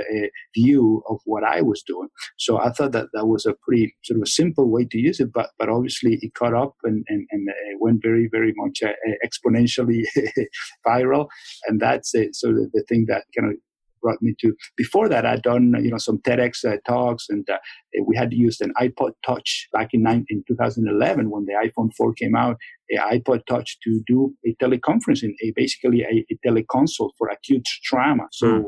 view 0.54 1.02
of 1.08 1.18
what 1.24 1.44
I 1.44 1.62
was 1.62 1.82
doing. 1.86 2.08
So 2.38 2.58
I 2.58 2.70
thought 2.70 2.92
that 2.92 3.08
that 3.12 3.26
was 3.26 3.46
a 3.46 3.54
pretty 3.66 3.94
sort 4.04 4.18
of 4.18 4.22
a 4.22 4.30
simple 4.30 4.70
way 4.70 4.84
to 4.90 4.98
use 4.98 5.20
it, 5.20 5.32
but 5.32 5.50
but 5.58 5.68
obviously 5.68 6.18
it 6.20 6.34
caught 6.34 6.54
up 6.54 6.74
and 6.84 7.04
and, 7.08 7.26
and 7.30 7.48
it 7.48 7.78
went 7.80 8.00
very 8.02 8.28
very 8.30 8.52
much 8.56 8.82
uh, 8.82 8.92
exponentially 9.24 10.04
viral, 10.86 11.28
and 11.66 11.80
that's 11.80 12.14
it. 12.14 12.34
So 12.34 12.48
the, 12.48 12.70
the 12.72 12.84
thing 12.88 13.06
that 13.08 13.24
kind 13.36 13.52
of 13.52 13.58
brought 14.02 14.20
me 14.20 14.34
to. 14.40 14.52
Before 14.76 15.08
that, 15.08 15.24
I'd 15.24 15.42
done 15.42 15.74
you 15.82 15.90
know 15.90 15.98
some 15.98 16.18
TEDx 16.18 16.64
uh, 16.64 16.78
talks, 16.86 17.26
and 17.28 17.48
uh, 17.48 17.58
we 18.06 18.16
had 18.16 18.32
used 18.32 18.60
an 18.60 18.72
iPod 18.80 19.12
Touch 19.24 19.68
back 19.72 19.90
in, 19.92 20.02
nine, 20.02 20.26
in 20.28 20.44
2011 20.48 21.30
when 21.30 21.46
the 21.46 21.52
iPhone 21.52 21.90
4 21.96 22.12
came 22.14 22.34
out. 22.34 22.56
A 22.92 23.18
iPod 23.18 23.46
Touch 23.48 23.78
to 23.84 24.02
do 24.06 24.34
a 24.46 24.54
teleconferencing, 24.62 25.32
a 25.42 25.52
basically 25.56 26.02
a, 26.02 26.26
a 26.30 26.48
teleconsult 26.48 27.10
for 27.16 27.28
acute 27.28 27.66
trauma. 27.84 28.24
So. 28.32 28.46
Mm 28.46 28.64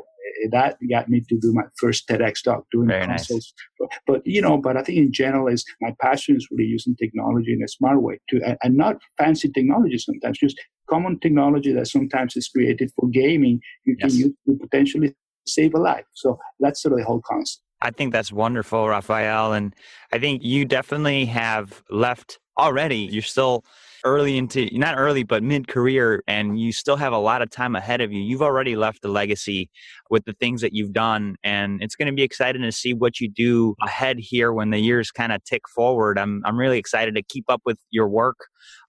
that 0.51 0.77
got 0.91 1.09
me 1.09 1.21
to 1.29 1.39
do 1.39 1.53
my 1.53 1.63
first 1.79 2.09
TEDx 2.09 2.43
talk 2.45 2.65
doing 2.71 2.89
Very 2.89 3.07
consults. 3.07 3.55
Nice. 3.57 3.69
But, 3.79 3.91
but, 4.07 4.27
you 4.27 4.43
know, 4.43 4.59
but 4.59 4.77
I 4.77 4.83
think 4.83 4.99
in 4.99 5.13
general 5.13 5.49
is 5.49 5.65
my 5.81 5.95
passion 6.01 6.37
is 6.37 6.49
really 6.51 6.65
using 6.65 6.97
technology 6.97 7.53
in 7.53 7.63
a 7.63 7.69
smart 7.69 8.03
way 8.03 8.21
to 8.31 8.43
and, 8.45 8.59
and 8.63 8.77
not 8.77 8.97
fancy 9.19 9.49
technology 9.49 9.99
sometimes, 9.99 10.39
just 10.39 10.61
common 10.89 11.19
technology 11.21 11.73
that 11.73 11.89
sometimes 11.89 12.37
is 12.37 12.49
created 12.49 12.91
for 12.95 13.09
gaming 13.09 13.61
you 13.85 13.97
yes. 13.99 14.11
can 14.11 14.21
use 14.21 14.33
to 14.47 14.59
potentially 14.61 15.15
save 15.47 15.75
a 15.75 15.79
life. 15.79 16.05
So 16.15 16.39
that's 16.61 16.83
sort 16.83 16.93
of 16.93 16.99
the 16.99 17.05
whole 17.05 17.23
concept. 17.27 17.63
I 17.81 17.91
think 17.91 18.13
that's 18.13 18.33
wonderful, 18.33 18.89
Rafael. 18.89 19.53
And 19.53 19.75
I 20.13 20.19
think 20.19 20.43
you 20.43 20.65
definitely 20.65 21.27
have 21.27 21.83
left 21.91 22.39
already. 22.59 23.09
You're 23.11 23.23
still 23.23 23.65
early 24.05 24.37
into 24.37 24.69
not 24.73 24.99
early 24.99 25.23
but 25.23 25.43
mid 25.43 25.67
career 25.67 26.23
and 26.29 26.61
you 26.61 26.73
still 26.73 26.97
have 26.97 27.13
a 27.13 27.19
lot 27.19 27.43
of 27.43 27.51
time 27.51 27.75
ahead 27.75 28.01
of 28.01 28.13
you. 28.13 28.21
You've 28.21 28.43
already 28.43 28.77
left 28.77 29.05
a 29.05 29.09
legacy 29.09 29.71
with 30.11 30.25
the 30.27 30.35
things 30.35 30.61
that 30.61 30.75
you've 30.75 30.93
done 30.93 31.37
and 31.43 31.83
it's 31.83 31.97
going 31.97 32.07
to 32.07 32.15
be 32.15 32.23
exciting 32.23 32.63
to 32.63 32.73
see 32.73 32.93
what 32.93 33.21
you 33.21 33.31
do 33.31 33.75
ahead 33.83 34.19
here 34.19 34.53
when 34.53 34.71
the 34.71 34.79
years 34.79 35.11
kind 35.11 35.33
of 35.33 35.43
tick 35.45 35.63
forward. 35.75 36.19
I'm 36.19 36.43
i'm 36.45 36.59
really 36.59 36.79
excited 36.79 37.15
to 37.15 37.23
keep 37.23 37.45
up 37.49 37.63
with 37.65 37.79
your 37.91 38.09
work 38.09 38.37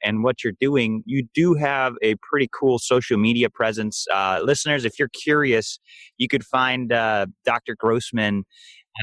and 0.04 0.24
what 0.24 0.44
you're 0.44 0.54
doing. 0.60 1.04
You 1.06 1.28
do 1.34 1.54
have 1.56 1.96
a 2.02 2.16
pretty 2.22 2.50
cool 2.54 2.80
social 2.80 3.18
media 3.18 3.50
presence. 3.50 4.06
Uh, 4.14 4.42
listeners 4.44 4.86
if 4.86 5.00
you're 5.00 5.10
curious 5.10 5.80
you 6.18 6.28
could 6.28 6.46
find 6.46 6.92
uh, 6.92 7.28
dr 7.46 7.76
grossmann 7.78 8.44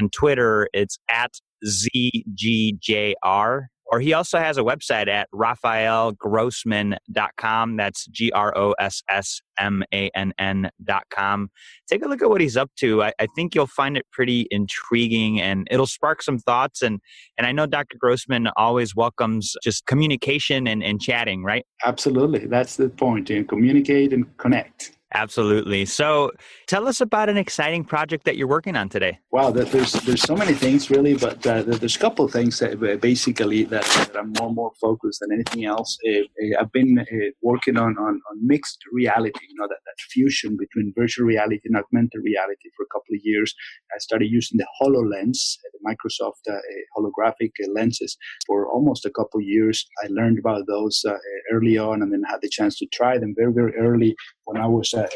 on 0.01 0.11
twitter. 0.11 0.69
It's 0.73 0.99
at 1.09 1.33
zgjr 1.65 3.63
or 3.93 4.01
he 4.01 4.13
also 4.15 4.39
has 4.39 4.57
a 4.57 4.63
website 4.63 5.07
at 5.07 5.31
rafaelgrossmann.com. 5.33 7.77
That's 7.77 8.07
G 8.07 8.33
R 8.33 8.57
O 8.57 8.73
S 8.81 9.03
S 9.11 9.43
M 9.59 9.85
A 9.93 10.11
N 10.15 10.33
N.com. 10.39 11.51
Take 11.89 12.03
a 12.03 12.09
look 12.09 12.23
at 12.23 12.31
what 12.31 12.41
he's 12.41 12.57
up 12.57 12.71
to. 12.79 13.03
I, 13.03 13.13
I, 13.21 13.27
think 13.37 13.55
you'll 13.55 13.67
find 13.67 13.99
it 13.99 14.07
pretty 14.11 14.47
intriguing 14.51 15.43
and 15.43 15.69
it'll 15.71 15.87
spark 15.87 16.23
some 16.23 16.39
thoughts. 16.39 16.81
And, 16.81 17.01
and 17.37 17.47
I 17.47 17.53
know 17.53 17.67
Dr. 17.67 17.99
Grossmann 17.99 18.49
always 18.57 18.97
welcomes 18.97 19.55
just 19.63 19.85
communication 19.85 20.67
and, 20.67 20.83
and 20.83 20.99
chatting, 20.99 21.45
right? 21.45 21.67
Absolutely. 21.85 22.47
That's 22.47 22.77
the 22.77 22.89
point. 22.89 23.29
You 23.29 23.45
communicate 23.45 24.15
and 24.15 24.35
connect. 24.39 24.97
Absolutely. 25.15 25.85
So, 25.85 26.33
tell 26.67 26.89
us 26.89 27.01
about 27.01 27.29
an 27.29 27.37
exciting 27.37 27.85
project 27.85 28.25
that 28.25 28.37
you're 28.37 28.49
working 28.49 28.77
on 28.77 28.89
today. 28.89 29.19
Wow, 29.31 29.51
there's 29.51 29.93
there's 29.93 30.23
so 30.23 30.35
many 30.35 30.55
things 30.55 30.91
really, 30.91 31.15
but 31.15 31.47
uh, 31.47 31.63
there's 31.63 31.97
a 31.97 31.99
couple 31.99 32.25
of 32.25 32.33
things 32.33 32.59
that 32.61 32.83
uh, 32.83 32.97
basically 32.97 33.65
that, 33.65 33.85
that 33.85 34.17
I'm 34.17 34.33
more 34.39 34.53
more 34.53 34.73
focused 34.81 35.21
than 35.21 35.33
anything 35.33 35.67
else. 35.67 35.99
Uh, 36.09 36.21
uh 36.21 36.61
I've 36.61 36.73
been 36.73 36.99
uh, 36.99 37.05
working 37.43 37.77
on, 37.77 37.97
on, 37.99 38.21
on 38.31 38.47
mixed 38.47 38.79
reality, 38.91 39.41
you 39.49 39.55
know, 39.59 39.69
that, 39.69 39.81
that 39.85 39.99
fusion 40.11 40.57
between 40.57 40.95
virtual 40.97 41.27
reality 41.27 41.61
and 41.65 41.77
augmented 41.77 42.23
reality 42.23 42.71
for 42.75 42.85
a 42.85 42.93
couple 42.93 43.15
of 43.15 43.21
years. 43.23 43.55
I 43.95 43.99
started 43.99 44.31
using 44.31 44.59
the 44.59 44.67
HoloLens, 44.81 45.59
uh, 45.59 45.69
the 45.75 45.83
Microsoft 45.91 46.49
holographic 46.97 47.53
lenses, 47.75 48.17
for 48.47 48.67
almost 48.67 49.05
a 49.05 49.11
couple 49.11 49.41
of 49.41 49.47
years. 49.47 49.87
I 50.03 50.07
learned 50.09 50.39
about 50.39 50.67
those 50.67 51.05
early 51.53 51.77
on, 51.77 52.01
and 52.01 52.13
then 52.13 52.23
had 52.27 52.41
the 52.41 52.49
chance 52.49 52.79
to 52.79 52.87
try 52.87 53.19
them 53.19 53.35
very 53.37 53.53
very 53.53 53.75
early 53.77 54.17
when 54.45 54.61
I 54.61 54.67
was 54.67 54.93
uh, 54.95 55.07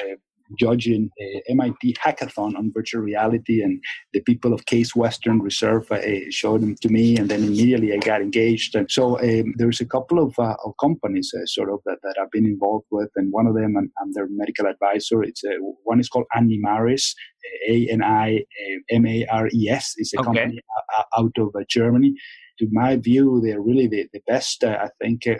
judging 0.59 1.11
a 1.21 1.43
MIT 1.49 1.97
hackathon 2.03 2.57
on 2.57 2.73
virtual 2.73 3.03
reality, 3.03 3.63
and 3.63 3.83
the 4.13 4.21
people 4.21 4.53
of 4.53 4.67
Case 4.67 4.95
Western 4.95 5.41
Reserve 5.41 5.91
uh, 5.91 6.01
showed 6.31 6.63
them 6.63 6.77
to 6.83 6.89
me, 6.89 7.17
and 7.17 7.29
then 7.29 7.43
immediately 7.43 7.93
I 7.93 7.99
got 7.99 8.21
engaged. 8.21 8.75
And 8.75 8.91
so 8.91 9.19
um, 9.21 9.55
there's 9.57 9.81
a 9.81 9.87
couple 9.87 10.23
of, 10.23 10.39
uh, 10.39 10.57
of 10.65 10.75
companies 10.81 11.33
uh, 11.37 11.47
sort 11.47 11.71
of 11.71 11.81
that, 11.87 11.99
that 12.03 12.17
I've 12.21 12.31
been 12.31 12.47
involved 12.47 12.87
with, 12.91 13.11
and 13.17 13.33
one 13.33 13.47
of 13.47 13.55
them 13.55 13.77
I'm, 13.77 13.91
I'm 14.01 14.13
their 14.13 14.29
medical 14.31 14.67
advisor. 14.67 15.23
It's 15.23 15.43
uh, 15.45 15.57
one 15.85 16.01
is 16.01 16.09
called 16.09 16.27
Animares, 16.37 17.13
A 17.69 17.89
N 17.91 18.03
I 18.03 18.45
M 18.91 19.07
A 19.07 19.27
R 19.31 19.49
E 19.53 19.69
S. 19.69 19.95
It's 19.97 20.15
a 20.15 20.21
okay. 20.21 20.27
company 20.27 20.61
out 21.19 21.33
of 21.39 21.53
Germany 21.69 22.15
to 22.59 22.69
my 22.73 22.97
view, 22.97 23.41
they're 23.45 23.61
really 23.61 23.87
the, 23.87 24.09
the 24.13 24.21
best, 24.27 24.65
uh, 24.65 24.79
I 24.81 24.89
think, 25.01 25.27
uh, 25.27 25.35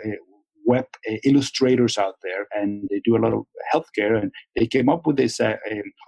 web 0.67 0.85
uh, 1.09 1.15
illustrators 1.23 1.97
out 1.97 2.15
there, 2.21 2.45
and 2.53 2.87
they 2.91 3.01
do 3.03 3.15
a 3.15 3.23
lot 3.23 3.33
of 3.33 3.45
healthcare. 3.73 4.21
And 4.21 4.31
they 4.55 4.67
came 4.67 4.89
up 4.89 5.07
with 5.07 5.17
this 5.17 5.39
uh, 5.39 5.55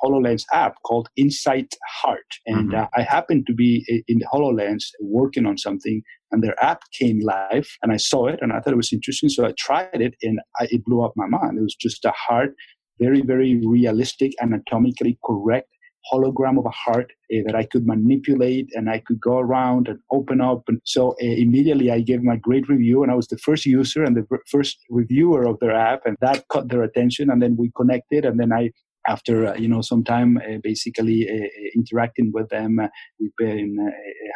HoloLens 0.04 0.44
app 0.54 0.76
called 0.86 1.10
Insight 1.16 1.74
Heart. 2.02 2.32
And 2.46 2.70
mm-hmm. 2.70 2.82
uh, 2.82 2.88
I 2.96 3.02
happened 3.02 3.48
to 3.48 3.54
be 3.54 3.84
in 4.08 4.20
the 4.20 4.28
HoloLens 4.32 4.84
working 5.02 5.46
on 5.46 5.58
something, 5.58 6.04
and 6.32 6.44
their 6.44 6.62
app 6.64 6.82
came 7.00 7.20
live, 7.22 7.68
and 7.82 7.92
I 7.92 7.98
saw 7.98 8.28
it, 8.28 8.40
and 8.42 8.52
I 8.52 8.60
thought 8.60 8.74
it 8.74 8.78
was 8.78 8.94
interesting. 8.94 9.30
So 9.30 9.46
I 9.46 9.54
tried 9.58 10.02
it, 10.02 10.14
and 10.22 10.40
I, 10.60 10.68
it 10.70 10.86
blew 10.86 11.04
up 11.04 11.14
my 11.16 11.28
mind. 11.28 11.58
It 11.58 11.64
was 11.64 11.76
just 11.76 12.06
a 12.06 12.12
heart, 12.12 12.54
very, 13.00 13.22
very 13.22 13.62
realistic, 13.66 14.34
anatomically 14.42 15.18
correct 15.26 15.70
hologram 16.12 16.58
of 16.58 16.66
a 16.66 16.70
heart 16.70 17.12
uh, 17.34 17.38
that 17.46 17.56
I 17.56 17.66
could 17.66 17.86
manipulate 17.86 18.70
and 18.74 18.90
I 18.90 19.00
could 19.06 19.20
go 19.20 19.38
around 19.38 19.88
and 19.88 20.00
open 20.12 20.42
up. 20.42 20.64
And 20.68 20.80
so 20.84 21.12
uh, 21.12 21.16
immediately 21.20 21.92
I 21.92 22.02
gave 22.02 22.24
my 22.24 22.36
great 22.36 22.68
review 22.70 23.04
and 23.04 23.12
I 23.12 23.16
was 23.16 23.28
the 23.28 23.38
first 23.38 23.66
user 23.66 24.04
and 24.04 24.16
the 24.16 24.26
first 24.48 24.78
reviewer 24.90 25.48
of 25.48 25.60
their 25.60 25.76
app 25.76 26.02
and 26.06 26.18
that 26.22 26.48
caught 26.48 26.70
their 26.70 26.84
attention. 26.84 27.30
And 27.30 27.42
then 27.42 27.56
we 27.58 27.72
connected 27.76 28.26
and 28.26 28.40
then 28.40 28.52
I 28.54 28.72
after 29.08 29.48
uh, 29.48 29.56
you 29.56 29.68
know 29.68 29.82
some 29.82 30.04
time 30.04 30.38
uh, 30.38 30.58
basically 30.62 31.28
uh, 31.30 31.48
interacting 31.76 32.32
with 32.34 32.50
them 32.50 32.80
we've 33.20 33.36
been 33.38 33.78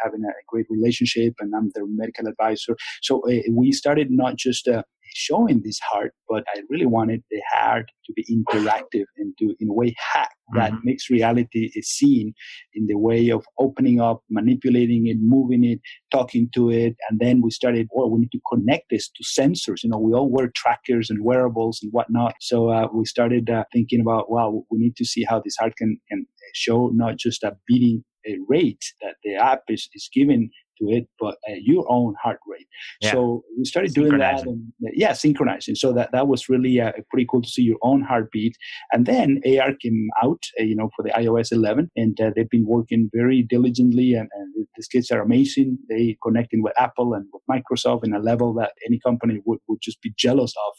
having 0.02 0.22
a 0.24 0.32
great 0.48 0.66
relationship 0.70 1.34
and 1.40 1.52
i'm 1.54 1.70
their 1.74 1.84
medical 1.86 2.26
advisor 2.26 2.74
so 3.02 3.22
we 3.50 3.70
started 3.72 4.10
not 4.10 4.36
just 4.36 4.66
showing 5.14 5.62
this 5.64 5.78
heart, 5.90 6.12
but 6.28 6.44
I 6.54 6.60
really 6.68 6.86
wanted 6.86 7.22
the 7.30 7.40
heart 7.52 7.86
to 8.06 8.12
be 8.12 8.24
interactive 8.30 9.04
and 9.16 9.34
to, 9.38 9.54
in 9.60 9.68
a 9.68 9.72
way, 9.72 9.94
hack 9.98 10.30
that 10.54 10.72
mm-hmm. 10.72 10.80
mixed 10.84 11.08
reality 11.08 11.70
is 11.74 11.88
seen 11.88 12.34
in 12.74 12.86
the 12.86 12.98
way 12.98 13.30
of 13.30 13.44
opening 13.58 14.00
up, 14.00 14.22
manipulating 14.28 15.06
it, 15.06 15.16
moving 15.20 15.64
it, 15.64 15.80
talking 16.10 16.50
to 16.54 16.70
it. 16.70 16.96
And 17.08 17.18
then 17.18 17.40
we 17.42 17.50
started, 17.50 17.88
well, 17.92 18.10
we 18.10 18.20
need 18.20 18.32
to 18.32 18.40
connect 18.52 18.90
this 18.90 19.08
to 19.08 19.40
sensors. 19.40 19.82
You 19.82 19.90
know, 19.90 19.98
we 19.98 20.12
all 20.12 20.30
wear 20.30 20.50
trackers 20.54 21.08
and 21.10 21.24
wearables 21.24 21.80
and 21.82 21.92
whatnot. 21.92 22.34
So 22.40 22.68
uh, 22.68 22.88
we 22.92 23.04
started 23.06 23.48
uh, 23.48 23.64
thinking 23.72 24.00
about, 24.00 24.30
well, 24.30 24.66
we 24.70 24.78
need 24.78 24.96
to 24.96 25.04
see 25.04 25.24
how 25.24 25.40
this 25.40 25.56
heart 25.58 25.74
can, 25.76 25.98
can 26.10 26.26
show 26.54 26.90
not 26.92 27.16
just 27.16 27.42
a 27.42 27.56
beating 27.66 28.04
a 28.26 28.38
rate 28.48 28.82
that 29.02 29.16
the 29.22 29.34
app 29.34 29.60
is, 29.68 29.88
is 29.94 30.08
giving 30.12 30.50
to 30.78 30.90
it, 30.90 31.06
but 31.18 31.36
uh, 31.48 31.54
your 31.60 31.84
own 31.88 32.14
heart 32.22 32.40
rate. 32.46 32.66
Yeah. 33.00 33.12
So 33.12 33.44
we 33.56 33.64
started 33.64 33.94
doing 33.94 34.18
that. 34.18 34.42
And, 34.42 34.72
yeah, 34.80 35.12
synchronizing. 35.12 35.74
So 35.74 35.92
that, 35.92 36.10
that 36.12 36.28
was 36.28 36.48
really 36.48 36.80
uh, 36.80 36.92
pretty 37.10 37.26
cool 37.30 37.42
to 37.42 37.48
see 37.48 37.62
your 37.62 37.78
own 37.82 38.02
heartbeat. 38.02 38.56
And 38.92 39.06
then 39.06 39.40
AR 39.46 39.74
came 39.74 40.08
out, 40.22 40.42
uh, 40.60 40.64
you 40.64 40.76
know, 40.76 40.90
for 40.96 41.02
the 41.02 41.10
iOS 41.10 41.52
11, 41.52 41.90
and 41.96 42.20
uh, 42.20 42.30
they've 42.34 42.48
been 42.48 42.66
working 42.66 43.10
very 43.12 43.42
diligently. 43.42 44.14
And, 44.14 44.28
and 44.34 44.66
these 44.76 44.88
kids 44.88 45.10
are 45.10 45.20
amazing. 45.20 45.78
They 45.88 46.16
connecting 46.22 46.62
with 46.62 46.78
Apple 46.78 47.14
and 47.14 47.26
with 47.32 47.42
Microsoft 47.50 48.04
in 48.04 48.14
a 48.14 48.18
level 48.18 48.54
that 48.54 48.72
any 48.86 48.98
company 48.98 49.40
would, 49.44 49.58
would 49.68 49.80
just 49.82 50.00
be 50.02 50.12
jealous 50.16 50.52
of. 50.68 50.74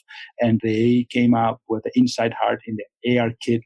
And 0.47 0.59
they 0.63 1.07
came 1.11 1.35
out 1.35 1.61
with 1.67 1.83
the 1.83 1.91
Insight 1.99 2.33
Heart 2.33 2.61
in 2.67 2.77
the 2.77 3.19
AR 3.19 3.31
Kit 3.41 3.61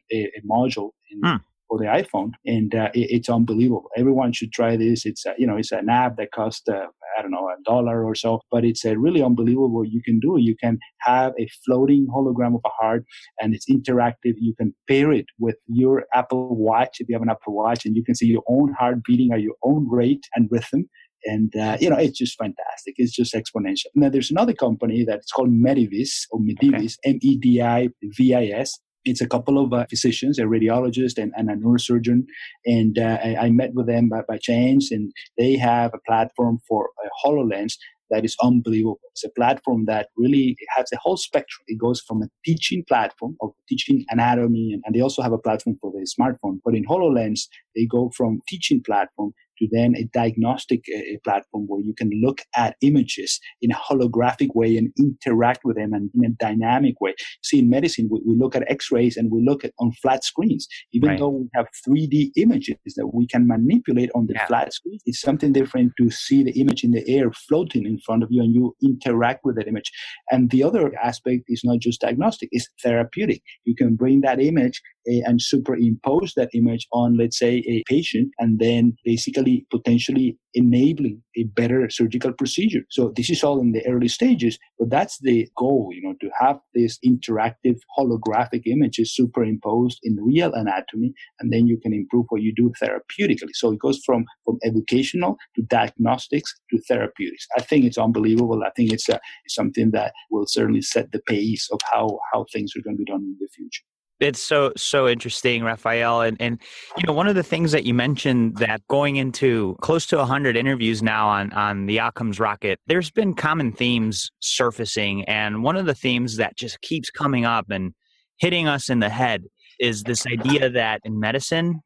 module 0.50 0.91
in, 1.12 1.19
hmm 1.24 1.36
for 1.69 1.77
the 1.77 1.85
iPhone, 1.85 2.31
and 2.45 2.73
uh, 2.75 2.89
it, 2.93 3.07
it's 3.11 3.29
unbelievable. 3.29 3.89
Everyone 3.95 4.33
should 4.33 4.51
try 4.51 4.75
this. 4.75 5.05
It's 5.05 5.25
a, 5.25 5.33
you 5.38 5.47
know 5.47 5.55
it's 5.55 5.71
an 5.71 5.89
app 5.89 6.17
that 6.17 6.31
costs 6.31 6.67
uh, 6.67 6.88
I 7.17 7.21
don't 7.21 7.31
know 7.31 7.47
a 7.47 7.63
dollar 7.63 8.03
or 8.05 8.15
so, 8.15 8.41
but 8.51 8.65
it's 8.65 8.83
a 8.85 8.97
really 8.97 9.21
unbelievable 9.21 9.71
what 9.71 9.89
you 9.89 10.01
can 10.03 10.19
do. 10.19 10.38
You 10.39 10.55
can 10.61 10.79
have 11.01 11.33
a 11.39 11.47
floating 11.65 12.07
hologram 12.13 12.55
of 12.55 12.61
a 12.65 12.69
heart, 12.81 13.05
and 13.39 13.53
it's 13.53 13.69
interactive. 13.69 14.35
You 14.38 14.55
can 14.55 14.73
pair 14.89 15.11
it 15.11 15.27
with 15.39 15.55
your 15.67 16.05
Apple 16.13 16.55
Watch 16.55 16.97
if 16.99 17.07
you 17.07 17.15
have 17.15 17.21
an 17.21 17.29
Apple 17.29 17.55
Watch, 17.55 17.85
and 17.85 17.95
you 17.95 18.03
can 18.03 18.15
see 18.15 18.27
your 18.27 18.43
own 18.49 18.73
heart 18.77 19.03
beating 19.05 19.31
at 19.31 19.41
your 19.41 19.55
own 19.63 19.88
rate 19.89 20.25
and 20.35 20.49
rhythm 20.51 20.89
and 21.25 21.53
uh, 21.55 21.77
you 21.79 21.89
know 21.89 21.97
it's 21.97 22.17
just 22.17 22.38
fantastic 22.38 22.95
it's 22.97 23.11
just 23.11 23.33
exponential 23.33 23.88
now 23.95 24.09
there's 24.09 24.31
another 24.31 24.53
company 24.53 25.03
that's 25.03 25.31
called 25.31 25.49
medivis 25.49 26.25
or 26.31 26.39
medivis 26.39 26.95
okay. 27.05 27.11
m-e-d-i-v-i-s 27.11 28.79
it's 29.09 29.21
a 29.21 29.27
couple 29.27 29.63
of 29.63 29.73
uh, 29.73 29.85
physicians, 29.89 30.39
a 30.39 30.43
radiologist 30.43 31.17
and, 31.17 31.31
and 31.35 31.49
a 31.49 31.55
neurosurgeon, 31.55 32.25
and 32.65 32.97
uh, 32.97 33.17
I, 33.23 33.35
I, 33.41 33.49
met 33.49 33.73
with 33.73 33.87
them 33.87 34.09
by, 34.09 34.21
by 34.27 34.37
chance, 34.37 34.91
and 34.91 35.11
they 35.37 35.55
have 35.57 35.91
a 35.93 35.99
platform 36.07 36.59
for 36.67 36.89
a 37.03 37.27
HoloLens 37.27 37.73
that 38.09 38.25
is 38.25 38.35
unbelievable. 38.41 38.99
It's 39.11 39.23
a 39.23 39.29
platform 39.29 39.85
that 39.85 40.09
really 40.17 40.55
has 40.75 40.87
a 40.93 40.97
whole 40.97 41.17
spectrum. 41.17 41.63
It 41.67 41.77
goes 41.79 42.01
from 42.01 42.21
a 42.21 42.27
teaching 42.45 42.83
platform 42.87 43.35
of 43.41 43.51
teaching 43.67 44.05
anatomy, 44.09 44.71
and, 44.73 44.83
and 44.85 44.95
they 44.95 45.01
also 45.01 45.21
have 45.21 45.33
a 45.33 45.37
platform 45.37 45.77
for 45.81 45.91
the 45.91 46.07
smartphone. 46.07 46.59
But 46.63 46.75
in 46.75 46.85
HoloLens, 46.85 47.41
they 47.75 47.85
go 47.85 48.11
from 48.15 48.41
teaching 48.47 48.81
platform 48.83 49.33
to 49.59 49.67
then 49.71 49.95
a 49.95 50.03
diagnostic 50.13 50.83
uh, 50.95 51.17
platform 51.23 51.65
where 51.67 51.81
you 51.81 51.93
can 51.93 52.09
look 52.23 52.41
at 52.55 52.75
images 52.81 53.39
in 53.61 53.71
a 53.71 53.75
holographic 53.75 54.49
way 54.55 54.77
and 54.77 54.91
interact 54.97 55.61
with 55.63 55.75
them 55.75 55.93
and 55.93 56.09
in 56.15 56.25
a 56.25 56.29
dynamic 56.43 56.99
way. 57.01 57.13
See, 57.43 57.59
in 57.59 57.69
medicine, 57.69 58.09
we, 58.11 58.21
we 58.25 58.35
look 58.37 58.55
at 58.55 58.69
x-rays 58.69 59.17
and 59.17 59.31
we 59.31 59.43
look 59.43 59.63
at 59.63 59.73
on 59.79 59.91
flat 60.01 60.23
screens. 60.23 60.67
Even 60.93 61.09
right. 61.09 61.19
though 61.19 61.29
we 61.29 61.49
have 61.53 61.67
3D 61.87 62.31
images 62.37 62.77
that 62.95 63.07
we 63.13 63.27
can 63.27 63.47
manipulate 63.47 64.09
on 64.15 64.27
the 64.27 64.33
yeah. 64.33 64.47
flat 64.47 64.73
screen, 64.73 64.99
it's 65.05 65.21
something 65.21 65.53
different 65.53 65.93
to 65.97 66.09
see 66.09 66.43
the 66.43 66.59
image 66.59 66.83
in 66.83 66.91
the 66.91 67.07
air 67.07 67.31
floating 67.31 67.85
in 67.85 67.99
front 67.99 68.23
of 68.23 68.29
you 68.31 68.41
and 68.41 68.53
you 68.53 68.75
interact 68.83 69.41
with 69.43 69.55
that 69.55 69.67
image. 69.67 69.91
And 70.31 70.49
the 70.49 70.63
other 70.63 70.91
aspect 71.01 71.43
is 71.47 71.61
not 71.63 71.79
just 71.79 72.01
diagnostic, 72.01 72.49
it's 72.51 72.67
therapeutic. 72.83 73.41
You 73.65 73.75
can 73.75 73.95
bring 73.95 74.21
that 74.21 74.41
image 74.41 74.81
uh, 75.09 75.21
and 75.25 75.41
superimpose 75.41 76.33
that 76.35 76.49
image 76.53 76.87
on, 76.91 77.17
let's 77.17 77.37
say, 77.37 77.63
a 77.67 77.83
patient 77.87 78.31
and 78.39 78.59
then 78.59 78.95
basically 79.03 79.48
potentially 79.71 80.37
enabling 80.53 81.21
a 81.37 81.43
better 81.43 81.89
surgical 81.89 82.33
procedure. 82.33 82.83
So 82.89 83.13
this 83.15 83.29
is 83.29 83.43
all 83.43 83.59
in 83.61 83.71
the 83.71 83.85
early 83.87 84.07
stages, 84.07 84.57
but 84.79 84.89
that's 84.89 85.17
the 85.19 85.47
goal, 85.57 85.89
you 85.93 86.01
know, 86.01 86.15
to 86.21 86.29
have 86.39 86.57
this 86.73 86.97
interactive 87.05 87.77
holographic 87.97 88.63
images 88.65 89.15
superimposed 89.15 89.99
in 90.03 90.17
real 90.19 90.51
anatomy, 90.53 91.13
and 91.39 91.53
then 91.53 91.67
you 91.67 91.77
can 91.83 91.93
improve 91.93 92.25
what 92.29 92.41
you 92.41 92.53
do 92.53 92.71
therapeutically. 92.81 93.53
So 93.53 93.71
it 93.71 93.79
goes 93.79 94.01
from, 94.05 94.25
from 94.45 94.57
educational 94.63 95.37
to 95.55 95.61
diagnostics 95.63 96.53
to 96.71 96.79
therapeutics. 96.87 97.45
I 97.57 97.61
think 97.61 97.85
it's 97.85 97.97
unbelievable. 97.97 98.63
I 98.63 98.71
think 98.75 98.91
it's, 98.91 99.07
it's 99.09 99.55
something 99.55 99.91
that 99.91 100.13
will 100.31 100.47
certainly 100.47 100.81
set 100.81 101.11
the 101.11 101.21
pace 101.27 101.69
of 101.71 101.79
how, 101.91 102.19
how 102.33 102.45
things 102.51 102.73
are 102.75 102.81
going 102.81 102.97
to 102.97 103.03
be 103.03 103.11
done 103.11 103.21
in 103.21 103.37
the 103.39 103.47
future 103.55 103.83
it's 104.19 104.39
so 104.39 104.71
so 104.75 105.07
interesting 105.07 105.63
rafael 105.63 106.21
and 106.21 106.38
and 106.39 106.59
you 106.97 107.03
know 107.07 107.13
one 107.13 107.27
of 107.27 107.35
the 107.35 107.43
things 107.43 107.71
that 107.71 107.85
you 107.85 107.93
mentioned 107.93 108.57
that 108.57 108.81
going 108.88 109.15
into 109.15 109.77
close 109.81 110.05
to 110.05 110.17
100 110.17 110.57
interviews 110.57 111.01
now 111.01 111.27
on 111.27 111.51
on 111.53 111.85
the 111.85 111.99
outcomes 111.99 112.39
rocket 112.39 112.79
there's 112.88 113.09
been 113.11 113.33
common 113.33 113.71
themes 113.71 114.29
surfacing 114.39 115.23
and 115.25 115.63
one 115.63 115.77
of 115.77 115.85
the 115.85 115.95
themes 115.95 116.38
that 116.38 116.55
just 116.57 116.81
keeps 116.81 117.09
coming 117.09 117.45
up 117.45 117.69
and 117.69 117.93
hitting 118.38 118.67
us 118.67 118.89
in 118.89 118.99
the 118.99 119.09
head 119.09 119.43
is 119.79 120.03
this 120.03 120.25
idea 120.27 120.69
that 120.69 120.99
in 121.03 121.19
medicine 121.19 121.79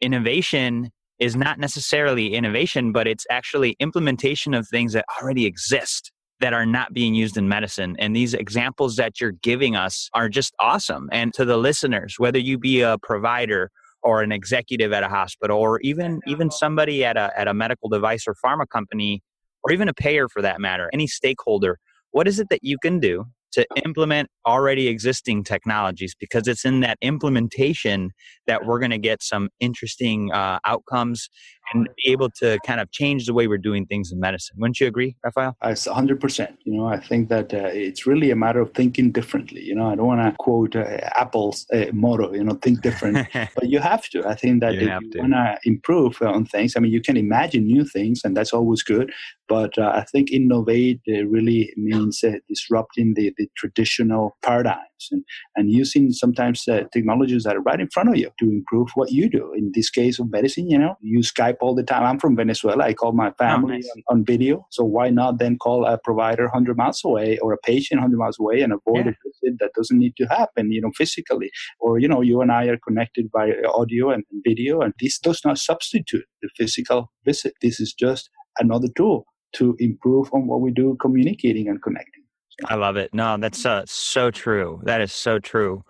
innovation 0.00 0.90
is 1.18 1.36
not 1.36 1.58
necessarily 1.58 2.34
innovation 2.34 2.92
but 2.92 3.06
it's 3.06 3.26
actually 3.30 3.76
implementation 3.80 4.54
of 4.54 4.66
things 4.68 4.92
that 4.92 5.04
already 5.20 5.44
exist 5.44 6.12
that 6.40 6.52
are 6.52 6.66
not 6.66 6.92
being 6.92 7.14
used 7.14 7.36
in 7.36 7.48
medicine. 7.48 7.96
And 7.98 8.16
these 8.16 8.34
examples 8.34 8.96
that 8.96 9.20
you're 9.20 9.32
giving 9.32 9.76
us 9.76 10.08
are 10.14 10.28
just 10.28 10.54
awesome. 10.58 11.08
And 11.12 11.32
to 11.34 11.44
the 11.44 11.56
listeners, 11.56 12.14
whether 12.18 12.38
you 12.38 12.58
be 12.58 12.80
a 12.80 12.98
provider 12.98 13.70
or 14.02 14.22
an 14.22 14.32
executive 14.32 14.92
at 14.92 15.02
a 15.02 15.08
hospital 15.08 15.58
or 15.58 15.80
even 15.80 16.20
even 16.26 16.50
somebody 16.50 17.04
at 17.04 17.16
a 17.16 17.30
at 17.38 17.48
a 17.48 17.54
medical 17.54 17.88
device 17.88 18.24
or 18.26 18.34
pharma 18.44 18.66
company 18.68 19.22
or 19.62 19.72
even 19.72 19.88
a 19.88 19.94
payer 19.94 20.28
for 20.28 20.40
that 20.42 20.60
matter, 20.60 20.88
any 20.92 21.06
stakeholder, 21.06 21.78
what 22.10 22.26
is 22.26 22.40
it 22.40 22.48
that 22.48 22.60
you 22.62 22.78
can 22.78 22.98
do 22.98 23.26
to 23.52 23.66
implement 23.84 24.28
already 24.46 24.88
existing 24.88 25.42
technologies 25.42 26.14
because 26.18 26.46
it's 26.46 26.64
in 26.64 26.80
that 26.80 26.96
implementation 27.02 28.10
that 28.46 28.64
we're 28.64 28.78
going 28.78 28.90
to 28.90 28.98
get 28.98 29.22
some 29.22 29.48
interesting 29.58 30.30
uh, 30.32 30.58
outcomes 30.64 31.28
and 31.72 31.88
be 31.96 32.10
able 32.10 32.30
to 32.30 32.58
kind 32.66 32.80
of 32.80 32.90
change 32.90 33.26
the 33.26 33.34
way 33.34 33.46
we're 33.46 33.58
doing 33.58 33.86
things 33.86 34.12
in 34.12 34.20
medicine. 34.20 34.56
Wouldn't 34.58 34.80
you 34.80 34.86
agree, 34.86 35.16
Rafael? 35.24 35.56
It's 35.64 35.86
100%. 35.86 36.56
You 36.64 36.76
know, 36.76 36.86
I 36.86 36.98
think 36.98 37.28
that 37.28 37.54
uh, 37.54 37.70
it's 37.72 38.06
really 38.06 38.30
a 38.30 38.36
matter 38.36 38.60
of 38.60 38.72
thinking 38.74 39.12
differently. 39.12 39.62
You 39.62 39.74
know, 39.74 39.88
I 39.88 39.94
don't 39.94 40.06
want 40.06 40.20
to 40.20 40.36
quote 40.38 40.76
uh, 40.76 40.98
Apple's 41.14 41.66
uh, 41.72 41.86
motto, 41.92 42.32
you 42.32 42.44
know, 42.44 42.54
think 42.54 42.82
different, 42.82 43.28
but 43.32 43.68
you 43.68 43.78
have 43.78 44.08
to. 44.10 44.26
I 44.26 44.34
think 44.34 44.60
that 44.60 44.74
you 44.74 44.88
if 44.88 45.14
you 45.14 45.20
want 45.20 45.32
to 45.32 45.58
improve 45.64 46.20
on 46.22 46.46
things, 46.46 46.74
I 46.76 46.80
mean, 46.80 46.92
you 46.92 47.00
can 47.00 47.16
imagine 47.16 47.66
new 47.66 47.84
things 47.84 48.22
and 48.24 48.36
that's 48.36 48.52
always 48.52 48.82
good, 48.82 49.12
but 49.48 49.76
uh, 49.78 49.92
I 49.94 50.04
think 50.04 50.30
innovate 50.30 51.00
uh, 51.08 51.24
really 51.26 51.72
means 51.76 52.22
disrupting 52.48 53.14
the, 53.14 53.32
the 53.36 53.48
traditional 53.56 54.36
paradigms 54.42 55.08
and, 55.10 55.24
and 55.56 55.70
using 55.70 56.12
sometimes 56.12 56.64
technologies 56.92 57.44
that 57.44 57.56
are 57.56 57.62
right 57.62 57.80
in 57.80 57.88
front 57.88 58.08
of 58.08 58.16
you 58.16 58.30
to 58.38 58.46
improve 58.46 58.90
what 58.94 59.12
you 59.12 59.28
do. 59.28 59.52
In 59.56 59.72
this 59.74 59.90
case 59.90 60.18
of 60.18 60.30
medicine, 60.30 60.68
you 60.68 60.78
know, 60.78 60.96
you 61.00 61.20
Skype 61.20 61.59
all 61.60 61.74
the 61.74 61.82
time. 61.82 62.04
I'm 62.04 62.18
from 62.18 62.36
Venezuela. 62.36 62.84
I 62.84 62.94
call 62.94 63.12
my 63.12 63.28
oh, 63.28 63.34
family 63.38 63.74
oh, 63.74 63.76
nice. 63.76 63.90
on, 64.08 64.18
on, 64.18 64.24
video. 64.24 64.66
So 64.70 64.84
why 64.84 65.10
not 65.10 65.38
then 65.38 65.58
call 65.58 65.84
a 65.84 65.98
provider 65.98 66.44
100 66.44 66.76
miles 66.76 67.02
away 67.04 67.38
or 67.38 67.52
a 67.52 67.58
patient 67.58 68.00
100 68.00 68.16
miles 68.18 68.38
away 68.38 68.60
and 68.60 68.72
avoid 68.72 69.06
yeah. 69.06 69.12
a 69.12 69.14
visit 69.24 69.58
that 69.60 69.72
doesn't 69.74 69.98
need 69.98 70.16
to 70.16 70.26
happen, 70.26 70.72
you 70.72 70.80
know, 70.80 70.90
physically. 70.96 71.50
Or, 71.80 71.98
you 71.98 72.08
know, 72.08 72.20
you 72.20 72.40
and 72.40 72.52
I 72.52 72.66
are 72.66 72.78
connected 72.78 73.30
by 73.30 73.52
audio 73.74 74.10
and 74.10 74.24
video, 74.44 74.80
and 74.80 74.94
this 75.00 75.18
does 75.18 75.40
not 75.44 75.58
substitute 75.58 76.24
the 76.42 76.48
physical 76.56 77.10
visit. 77.24 77.54
This 77.62 77.80
is 77.80 77.92
just 77.92 78.30
another 78.58 78.88
tool 78.96 79.26
to 79.54 79.76
improve 79.78 80.32
on 80.32 80.46
what 80.46 80.60
we 80.60 80.70
do 80.70 80.96
communicating 81.00 81.68
and 81.68 81.82
connecting. 81.82 82.24
I 82.66 82.74
love 82.74 82.96
it. 82.96 83.14
No, 83.14 83.36
that's 83.38 83.64
uh, 83.64 83.84
so 83.86 84.30
true. 84.30 84.80
That 84.84 85.00
is 85.00 85.12
so 85.12 85.38
true. 85.38 85.84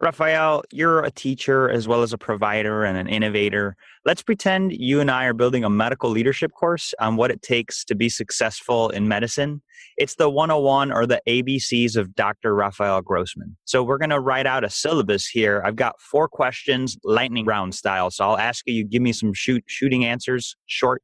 Rafael, 0.00 0.62
you're 0.72 1.02
a 1.02 1.10
teacher 1.10 1.68
as 1.68 1.88
well 1.88 2.02
as 2.02 2.12
a 2.12 2.18
provider 2.18 2.84
and 2.84 2.96
an 2.96 3.08
innovator. 3.08 3.74
Let's 4.04 4.22
pretend 4.22 4.72
you 4.72 5.00
and 5.00 5.10
I 5.10 5.24
are 5.24 5.32
building 5.32 5.64
a 5.64 5.70
medical 5.70 6.08
leadership 6.08 6.52
course 6.52 6.94
on 7.00 7.16
what 7.16 7.32
it 7.32 7.42
takes 7.42 7.84
to 7.86 7.96
be 7.96 8.08
successful 8.08 8.90
in 8.90 9.08
medicine. 9.08 9.60
It's 9.96 10.14
the 10.14 10.30
101 10.30 10.92
or 10.92 11.04
the 11.04 11.20
ABCs 11.26 11.96
of 11.96 12.14
Dr. 12.14 12.54
Rafael 12.54 13.02
Grossmann. 13.02 13.56
So 13.64 13.82
we're 13.82 13.98
going 13.98 14.10
to 14.10 14.20
write 14.20 14.46
out 14.46 14.62
a 14.62 14.70
syllabus 14.70 15.26
here. 15.26 15.62
I've 15.64 15.74
got 15.74 16.00
four 16.00 16.28
questions, 16.28 16.96
lightning 17.02 17.44
round 17.44 17.74
style. 17.74 18.12
So 18.12 18.24
I'll 18.24 18.38
ask 18.38 18.64
you, 18.68 18.74
you 18.74 18.84
give 18.84 19.02
me 19.02 19.12
some 19.12 19.32
shoot, 19.32 19.64
shooting 19.66 20.04
answers, 20.04 20.54
short, 20.66 21.02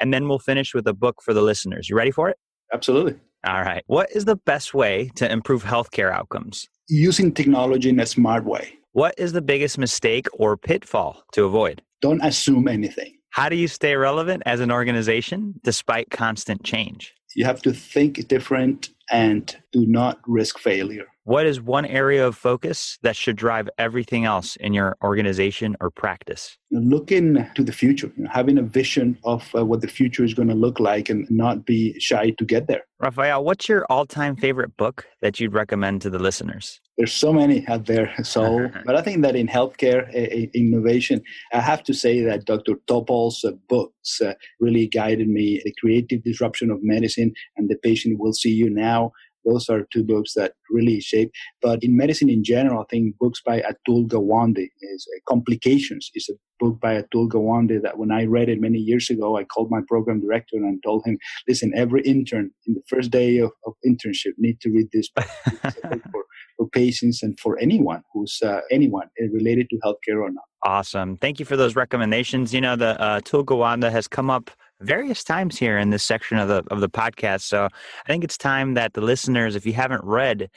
and 0.00 0.12
then 0.12 0.28
we'll 0.28 0.40
finish 0.40 0.74
with 0.74 0.88
a 0.88 0.94
book 0.94 1.22
for 1.22 1.32
the 1.32 1.42
listeners. 1.42 1.88
You 1.88 1.94
ready 1.94 2.10
for 2.10 2.28
it? 2.28 2.38
Absolutely. 2.72 3.20
All 3.46 3.60
right. 3.60 3.84
What 3.86 4.10
is 4.12 4.24
the 4.24 4.36
best 4.36 4.74
way 4.74 5.12
to 5.14 5.30
improve 5.30 5.62
healthcare 5.62 6.12
outcomes? 6.12 6.68
Using 6.88 7.32
technology 7.32 7.88
in 7.88 8.00
a 8.00 8.06
smart 8.06 8.44
way. 8.44 8.78
What 8.92 9.14
is 9.16 9.32
the 9.32 9.40
biggest 9.40 9.78
mistake 9.78 10.26
or 10.34 10.56
pitfall 10.56 11.24
to 11.32 11.44
avoid? 11.44 11.82
Don't 12.00 12.22
assume 12.22 12.68
anything. 12.68 13.18
How 13.30 13.48
do 13.48 13.56
you 13.56 13.68
stay 13.68 13.96
relevant 13.96 14.42
as 14.44 14.60
an 14.60 14.70
organization 14.70 15.54
despite 15.64 16.10
constant 16.10 16.64
change? 16.64 17.14
You 17.34 17.46
have 17.46 17.62
to 17.62 17.72
think 17.72 18.28
different 18.28 18.90
and 19.10 19.56
do 19.72 19.86
not 19.86 20.20
risk 20.26 20.58
failure. 20.58 21.06
What 21.24 21.46
is 21.46 21.60
one 21.60 21.86
area 21.86 22.26
of 22.26 22.36
focus 22.36 22.98
that 23.02 23.14
should 23.14 23.36
drive 23.36 23.70
everything 23.78 24.24
else 24.24 24.56
in 24.56 24.72
your 24.72 24.96
organization 25.04 25.76
or 25.80 25.88
practice? 25.88 26.58
Looking 26.72 27.48
to 27.54 27.62
the 27.62 27.70
future, 27.70 28.10
you 28.16 28.24
know, 28.24 28.30
having 28.32 28.58
a 28.58 28.62
vision 28.62 29.16
of 29.22 29.48
uh, 29.54 29.64
what 29.64 29.82
the 29.82 29.86
future 29.86 30.24
is 30.24 30.34
going 30.34 30.48
to 30.48 30.54
look 30.54 30.80
like 30.80 31.10
and 31.10 31.30
not 31.30 31.64
be 31.64 31.96
shy 32.00 32.30
to 32.30 32.44
get 32.44 32.66
there. 32.66 32.82
Rafael, 32.98 33.44
what's 33.44 33.68
your 33.68 33.86
all 33.88 34.04
time 34.04 34.34
favorite 34.34 34.76
book 34.76 35.06
that 35.20 35.38
you'd 35.38 35.52
recommend 35.52 36.02
to 36.02 36.10
the 36.10 36.18
listeners? 36.18 36.80
There's 36.98 37.12
so 37.12 37.32
many 37.32 37.66
out 37.68 37.86
there. 37.86 38.12
So, 38.24 38.68
but 38.84 38.96
I 38.96 39.02
think 39.02 39.22
that 39.22 39.36
in 39.36 39.46
healthcare 39.46 40.12
innovation, 40.54 41.22
I 41.52 41.60
have 41.60 41.84
to 41.84 41.94
say 41.94 42.22
that 42.22 42.46
Dr. 42.46 42.74
Topol's 42.88 43.44
uh, 43.44 43.52
books 43.68 44.20
uh, 44.20 44.34
really 44.58 44.88
guided 44.88 45.28
me. 45.28 45.60
The 45.64 45.74
creative 45.80 46.24
disruption 46.24 46.70
of 46.72 46.78
medicine 46.82 47.32
and 47.56 47.68
the 47.68 47.76
patient 47.76 48.18
will 48.18 48.32
see 48.32 48.50
you 48.50 48.70
now 48.70 49.12
those 49.44 49.68
are 49.68 49.86
two 49.92 50.04
books 50.04 50.34
that 50.34 50.52
really 50.70 51.00
shape. 51.00 51.30
But 51.60 51.82
in 51.82 51.96
medicine 51.96 52.30
in 52.30 52.44
general, 52.44 52.80
I 52.80 52.84
think 52.90 53.16
books 53.18 53.40
by 53.44 53.60
Atul 53.60 54.08
Gawande 54.08 54.68
is 54.80 55.06
uh, 55.16 55.20
Complications 55.28 56.10
is 56.14 56.28
a 56.30 56.34
book 56.60 56.80
by 56.80 57.00
Atul 57.00 57.28
Gawande 57.28 57.82
that 57.82 57.98
when 57.98 58.12
I 58.12 58.24
read 58.24 58.48
it 58.48 58.60
many 58.60 58.78
years 58.78 59.10
ago, 59.10 59.36
I 59.36 59.44
called 59.44 59.70
my 59.70 59.80
program 59.88 60.20
director 60.20 60.56
and 60.56 60.82
told 60.84 61.04
him, 61.04 61.18
listen, 61.48 61.72
every 61.76 62.02
intern 62.02 62.50
in 62.66 62.74
the 62.74 62.82
first 62.88 63.10
day 63.10 63.38
of, 63.38 63.50
of 63.66 63.74
internship 63.86 64.32
need 64.38 64.60
to 64.60 64.70
read 64.70 64.88
this 64.92 65.08
book 65.10 65.26
for, 66.12 66.24
for 66.56 66.68
patients 66.72 67.22
and 67.22 67.38
for 67.38 67.58
anyone 67.58 68.02
who's 68.12 68.38
uh, 68.44 68.60
anyone 68.70 69.08
uh, 69.22 69.28
related 69.32 69.68
to 69.70 69.76
healthcare 69.84 70.20
or 70.22 70.30
not. 70.30 70.44
Awesome. 70.64 71.16
Thank 71.16 71.40
you 71.40 71.44
for 71.44 71.56
those 71.56 71.74
recommendations. 71.74 72.54
You 72.54 72.60
know, 72.60 72.76
the 72.76 73.00
uh, 73.00 73.20
Atul 73.20 73.44
Gawande 73.44 73.90
has 73.90 74.06
come 74.06 74.30
up 74.30 74.50
various 74.82 75.24
times 75.24 75.58
here 75.58 75.78
in 75.78 75.90
this 75.90 76.04
section 76.04 76.38
of 76.38 76.48
the 76.48 76.62
of 76.70 76.80
the 76.80 76.88
podcast. 76.88 77.42
So 77.42 77.66
I 77.66 78.08
think 78.08 78.24
it's 78.24 78.38
time 78.38 78.74
that 78.74 78.94
the 78.94 79.00
listeners, 79.00 79.56
if 79.56 79.66
you 79.66 79.72
haven't 79.72 80.04
read, 80.04 80.48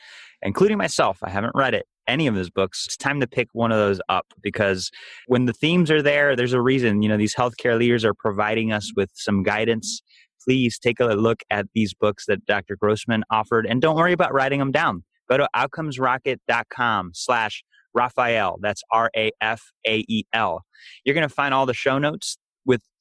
including 0.41 0.77
myself, 0.77 1.19
I 1.23 1.29
haven't 1.29 1.55
read 1.55 1.73
it, 1.73 1.85
any 2.07 2.27
of 2.27 2.35
his 2.35 2.49
books, 2.49 2.85
it's 2.85 2.97
time 2.97 3.19
to 3.19 3.27
pick 3.27 3.47
one 3.53 3.71
of 3.71 3.77
those 3.77 3.99
up 4.09 4.27
because 4.41 4.91
when 5.27 5.45
the 5.45 5.53
themes 5.53 5.89
are 5.89 6.01
there, 6.01 6.35
there's 6.35 6.53
a 6.53 6.61
reason. 6.61 7.01
You 7.01 7.09
know, 7.09 7.17
these 7.17 7.35
healthcare 7.35 7.77
leaders 7.77 8.05
are 8.05 8.13
providing 8.13 8.71
us 8.71 8.91
with 8.95 9.09
some 9.13 9.43
guidance. 9.43 10.01
Please 10.43 10.77
take 10.77 10.99
a 10.99 11.05
look 11.05 11.41
at 11.49 11.65
these 11.73 11.93
books 11.93 12.25
that 12.27 12.45
Dr. 12.45 12.75
Grossmann 12.75 13.23
offered 13.31 13.65
and 13.65 13.81
don't 13.81 13.95
worry 13.95 14.13
about 14.13 14.33
writing 14.33 14.59
them 14.59 14.71
down. 14.71 15.03
Go 15.29 15.37
to 15.37 15.49
outcomesrocket.com 15.55 17.11
slash 17.13 17.63
Rafael. 17.95 18.57
That's 18.61 18.83
R 18.91 19.09
A 19.15 19.31
F 19.41 19.71
A 19.87 20.05
E 20.07 20.25
L. 20.33 20.63
You're 21.03 21.15
going 21.15 21.27
to 21.27 21.33
find 21.33 21.53
all 21.53 21.65
the 21.65 21.73
show 21.73 21.97
notes 21.97 22.37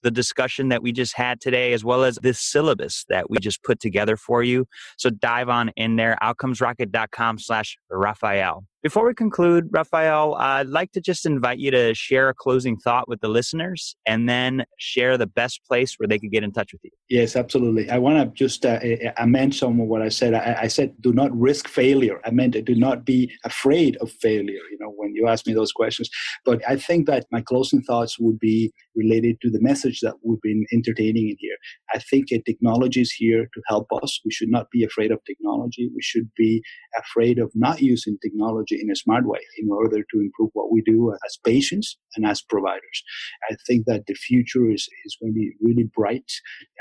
the 0.04 0.10
discussion 0.12 0.68
that 0.68 0.82
we 0.82 0.92
just 0.92 1.16
had 1.16 1.40
today, 1.40 1.72
as 1.72 1.84
well 1.84 2.04
as 2.04 2.18
this 2.22 2.38
syllabus 2.38 3.04
that 3.08 3.28
we 3.28 3.38
just 3.38 3.64
put 3.64 3.80
together 3.80 4.16
for 4.16 4.44
you. 4.44 4.66
So 4.96 5.10
dive 5.10 5.48
on 5.48 5.70
in 5.76 5.96
there, 5.96 6.16
outcomesrocket.com 6.22 7.38
slash 7.38 7.76
Rafael. 7.90 8.64
Before 8.84 9.06
we 9.06 9.14
conclude, 9.14 9.70
Rafael, 9.70 10.34
I'd 10.34 10.68
like 10.68 10.92
to 10.92 11.00
just 11.00 11.24
invite 11.24 11.58
you 11.58 11.70
to 11.70 11.94
share 11.94 12.28
a 12.28 12.34
closing 12.34 12.76
thought 12.76 13.08
with 13.08 13.22
the 13.22 13.28
listeners 13.28 13.96
and 14.04 14.28
then 14.28 14.66
share 14.78 15.16
the 15.16 15.26
best 15.26 15.62
place 15.66 15.94
where 15.96 16.06
they 16.06 16.18
could 16.18 16.30
get 16.30 16.44
in 16.44 16.52
touch 16.52 16.70
with 16.74 16.82
you. 16.84 16.90
Yes, 17.08 17.34
absolutely. 17.34 17.88
I 17.88 17.96
want 17.96 18.18
to 18.18 18.26
just 18.34 18.66
uh, 18.66 18.80
amend 19.16 19.54
some 19.54 19.80
of 19.80 19.86
what 19.86 20.02
I 20.02 20.10
said. 20.10 20.34
I, 20.34 20.64
I, 20.64 20.68
said, 20.68 20.92
do 21.00 21.14
not 21.14 21.34
risk 21.34 21.66
failure. 21.66 22.20
I 22.26 22.30
meant 22.30 22.62
do 22.62 22.74
not 22.74 23.06
be 23.06 23.32
afraid 23.44 23.96
of 24.02 24.10
failure, 24.10 24.64
you 24.70 24.76
know, 24.78 24.92
when 24.94 25.14
you 25.14 25.28
ask 25.28 25.46
me 25.46 25.54
those 25.54 25.72
questions. 25.72 26.10
But 26.44 26.60
I 26.68 26.76
think 26.76 27.06
that 27.06 27.24
my 27.32 27.40
closing 27.40 27.80
thoughts 27.80 28.18
would 28.18 28.38
be 28.38 28.70
related 28.94 29.40
to 29.40 29.50
the 29.50 29.62
message 29.62 30.00
that 30.00 30.16
we've 30.22 30.42
been 30.42 30.66
entertaining 30.74 31.30
in 31.30 31.36
here. 31.38 31.56
I 31.94 32.00
think 32.00 32.26
uh, 32.30 32.38
technology 32.44 33.00
is 33.00 33.12
here 33.12 33.48
to 33.54 33.62
help 33.66 33.86
us. 34.02 34.20
We 34.26 34.30
should 34.30 34.50
not 34.50 34.70
be 34.70 34.84
afraid 34.84 35.10
of 35.10 35.20
technology. 35.24 35.90
We 35.94 36.02
should 36.02 36.30
be 36.36 36.62
afraid 36.98 37.38
of 37.38 37.50
not 37.54 37.80
using 37.80 38.18
technology 38.22 38.73
in 38.80 38.90
a 38.90 38.96
smart 38.96 39.26
way 39.26 39.40
in 39.58 39.70
order 39.70 39.98
to 40.10 40.20
improve 40.20 40.50
what 40.52 40.72
we 40.72 40.82
do 40.82 41.12
as 41.26 41.38
patients 41.44 41.96
and 42.16 42.26
as 42.26 42.42
providers. 42.42 43.02
I 43.50 43.56
think 43.66 43.86
that 43.86 44.06
the 44.06 44.14
future 44.14 44.70
is, 44.70 44.88
is 45.04 45.16
going 45.20 45.32
to 45.32 45.38
be 45.38 45.52
really 45.60 45.88
bright. 45.94 46.30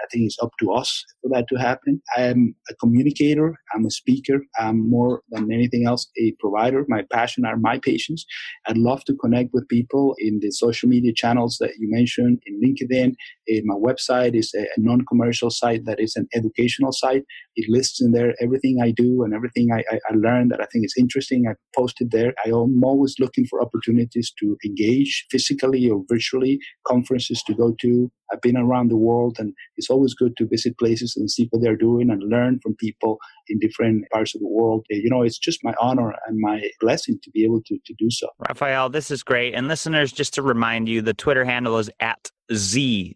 I 0.04 0.08
think 0.12 0.26
it's 0.26 0.38
up 0.42 0.52
to 0.60 0.72
us 0.72 1.04
for 1.22 1.30
that 1.30 1.48
to 1.50 1.56
happen. 1.56 2.02
I 2.18 2.22
am 2.24 2.56
a 2.70 2.76
communicator. 2.76 3.56
I'm 3.74 3.86
a 3.86 3.92
speaker. 3.92 4.42
I'm 4.60 4.90
more 4.90 5.22
than 5.30 5.52
anything 5.52 5.86
else 5.88 6.10
a 6.20 6.34
provider. 6.40 6.86
My 6.88 7.04
passion 7.12 7.46
are 7.46 7.58
my 7.58 7.80
patients. 7.80 8.26
I'd 8.68 8.78
love 8.78 9.04
to 9.06 9.16
connect 9.16 9.50
with 9.54 9.68
people 9.70 10.16
in 10.20 10.40
the 10.42 10.52
social 10.52 10.90
media 10.90 11.14
channels 11.16 11.58
that 11.60 11.72
you 11.80 11.90
mentioned 11.90 12.40
in 12.46 12.62
LinkedIn. 12.62 13.14
In 13.48 13.62
my 13.66 13.76
website 13.76 14.36
is 14.36 14.54
a, 14.56 14.62
a 14.62 14.78
non-commercial 14.78 15.50
site 15.50 15.86
that 15.86 16.00
is 16.00 16.16
an 16.16 16.28
educational 16.36 16.92
site. 16.92 17.24
It 17.56 17.70
lists 17.70 18.02
in 18.02 18.12
there 18.12 18.34
everything 18.42 18.80
I 18.82 18.92
do 18.92 19.24
and 19.24 19.34
everything 19.34 19.70
I, 19.74 19.84
I, 19.94 20.00
I 20.10 20.16
learn 20.16 20.50
that 20.50 20.62
I 20.62 20.66
think 20.72 20.86
is 20.86 20.96
interesting. 20.98 21.46
I 21.50 21.54
posted 21.76 22.12
there. 22.12 22.34
I 22.46 22.50
am 22.50 22.84
always 22.84 23.16
looking 23.20 23.46
for 23.46 23.62
opportunities 23.62 24.34
to 24.40 24.58
engage 24.66 25.23
physically 25.30 25.90
or 25.90 26.04
virtually, 26.10 26.60
conferences 26.88 27.44
to 27.48 27.54
go 27.54 27.76
to. 27.82 28.12
I've 28.32 28.42
been 28.42 28.58
around 28.58 28.90
the 28.90 28.98
world 28.98 29.38
and 29.40 29.54
it's 29.78 29.90
always 29.90 30.14
good 30.14 30.36
to 30.38 30.48
visit 30.48 30.78
places 30.80 31.16
and 31.16 31.30
see 31.30 31.48
what 31.52 31.62
they're 31.62 31.78
doing 31.78 32.10
and 32.10 32.24
learn 32.24 32.60
from 32.62 32.76
people 32.76 33.20
in 33.48 33.60
different 33.60 34.06
parts 34.12 34.34
of 34.34 34.42
the 34.42 34.48
world. 34.48 34.86
You 34.90 35.10
know, 35.10 35.22
it's 35.22 35.38
just 35.38 35.60
my 35.64 35.74
honor 35.80 36.14
and 36.28 36.40
my 36.40 36.64
blessing 36.80 37.20
to 37.24 37.30
be 37.32 37.44
able 37.44 37.62
to, 37.68 37.78
to 37.86 37.94
do 37.98 38.10
so. 38.10 38.28
Rafael, 38.50 38.90
this 38.90 39.12
is 39.12 39.22
great. 39.24 39.54
And 39.54 39.68
listeners, 39.68 40.12
just 40.12 40.34
to 40.36 40.42
remind 40.42 40.90
you, 40.90 41.02
the 41.02 41.14
Twitter 41.14 41.46
handle 41.46 41.78
is 41.78 41.92
at 42.00 42.32
ZGJR. 42.52 43.14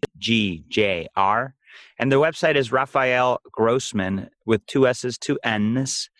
And 1.98 2.12
the 2.12 2.16
website 2.16 2.54
is 2.54 2.70
Rafael 2.72 3.40
Grossmann 3.52 4.30
with 4.46 4.64
two 4.66 4.86
S's, 4.86 5.18
two 5.18 5.38
N's, 5.42 6.10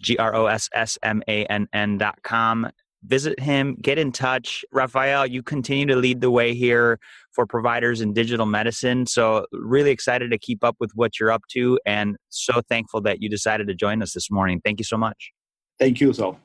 G 0.00 0.16
R 0.16 0.34
O 0.34 0.46
S 0.46 0.68
S 0.72 0.98
M 1.02 1.22
A 1.28 1.44
N 1.46 1.68
N 1.72 1.98
dot 1.98 2.22
com. 2.22 2.70
Visit 3.06 3.38
him, 3.38 3.76
get 3.80 3.98
in 3.98 4.12
touch. 4.12 4.64
Rafael, 4.72 5.26
you 5.26 5.42
continue 5.42 5.86
to 5.86 5.96
lead 5.96 6.20
the 6.20 6.30
way 6.30 6.54
here 6.54 6.98
for 7.32 7.46
providers 7.46 8.00
in 8.00 8.12
digital 8.12 8.46
medicine. 8.46 9.06
So, 9.06 9.46
really 9.52 9.90
excited 9.90 10.30
to 10.30 10.38
keep 10.38 10.64
up 10.64 10.76
with 10.80 10.90
what 10.94 11.20
you're 11.20 11.30
up 11.30 11.42
to 11.52 11.78
and 11.86 12.16
so 12.30 12.60
thankful 12.68 13.00
that 13.02 13.22
you 13.22 13.28
decided 13.28 13.68
to 13.68 13.74
join 13.74 14.02
us 14.02 14.12
this 14.12 14.30
morning. 14.30 14.60
Thank 14.64 14.80
you 14.80 14.84
so 14.84 14.96
much. 14.96 15.32
Thank 15.78 16.00
you, 16.00 16.12
so. 16.12 16.38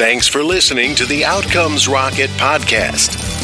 Thanks 0.00 0.26
for 0.26 0.42
listening 0.42 0.94
to 0.94 1.04
the 1.04 1.26
Outcomes 1.26 1.86
Rocket 1.86 2.30
podcast. 2.30 3.29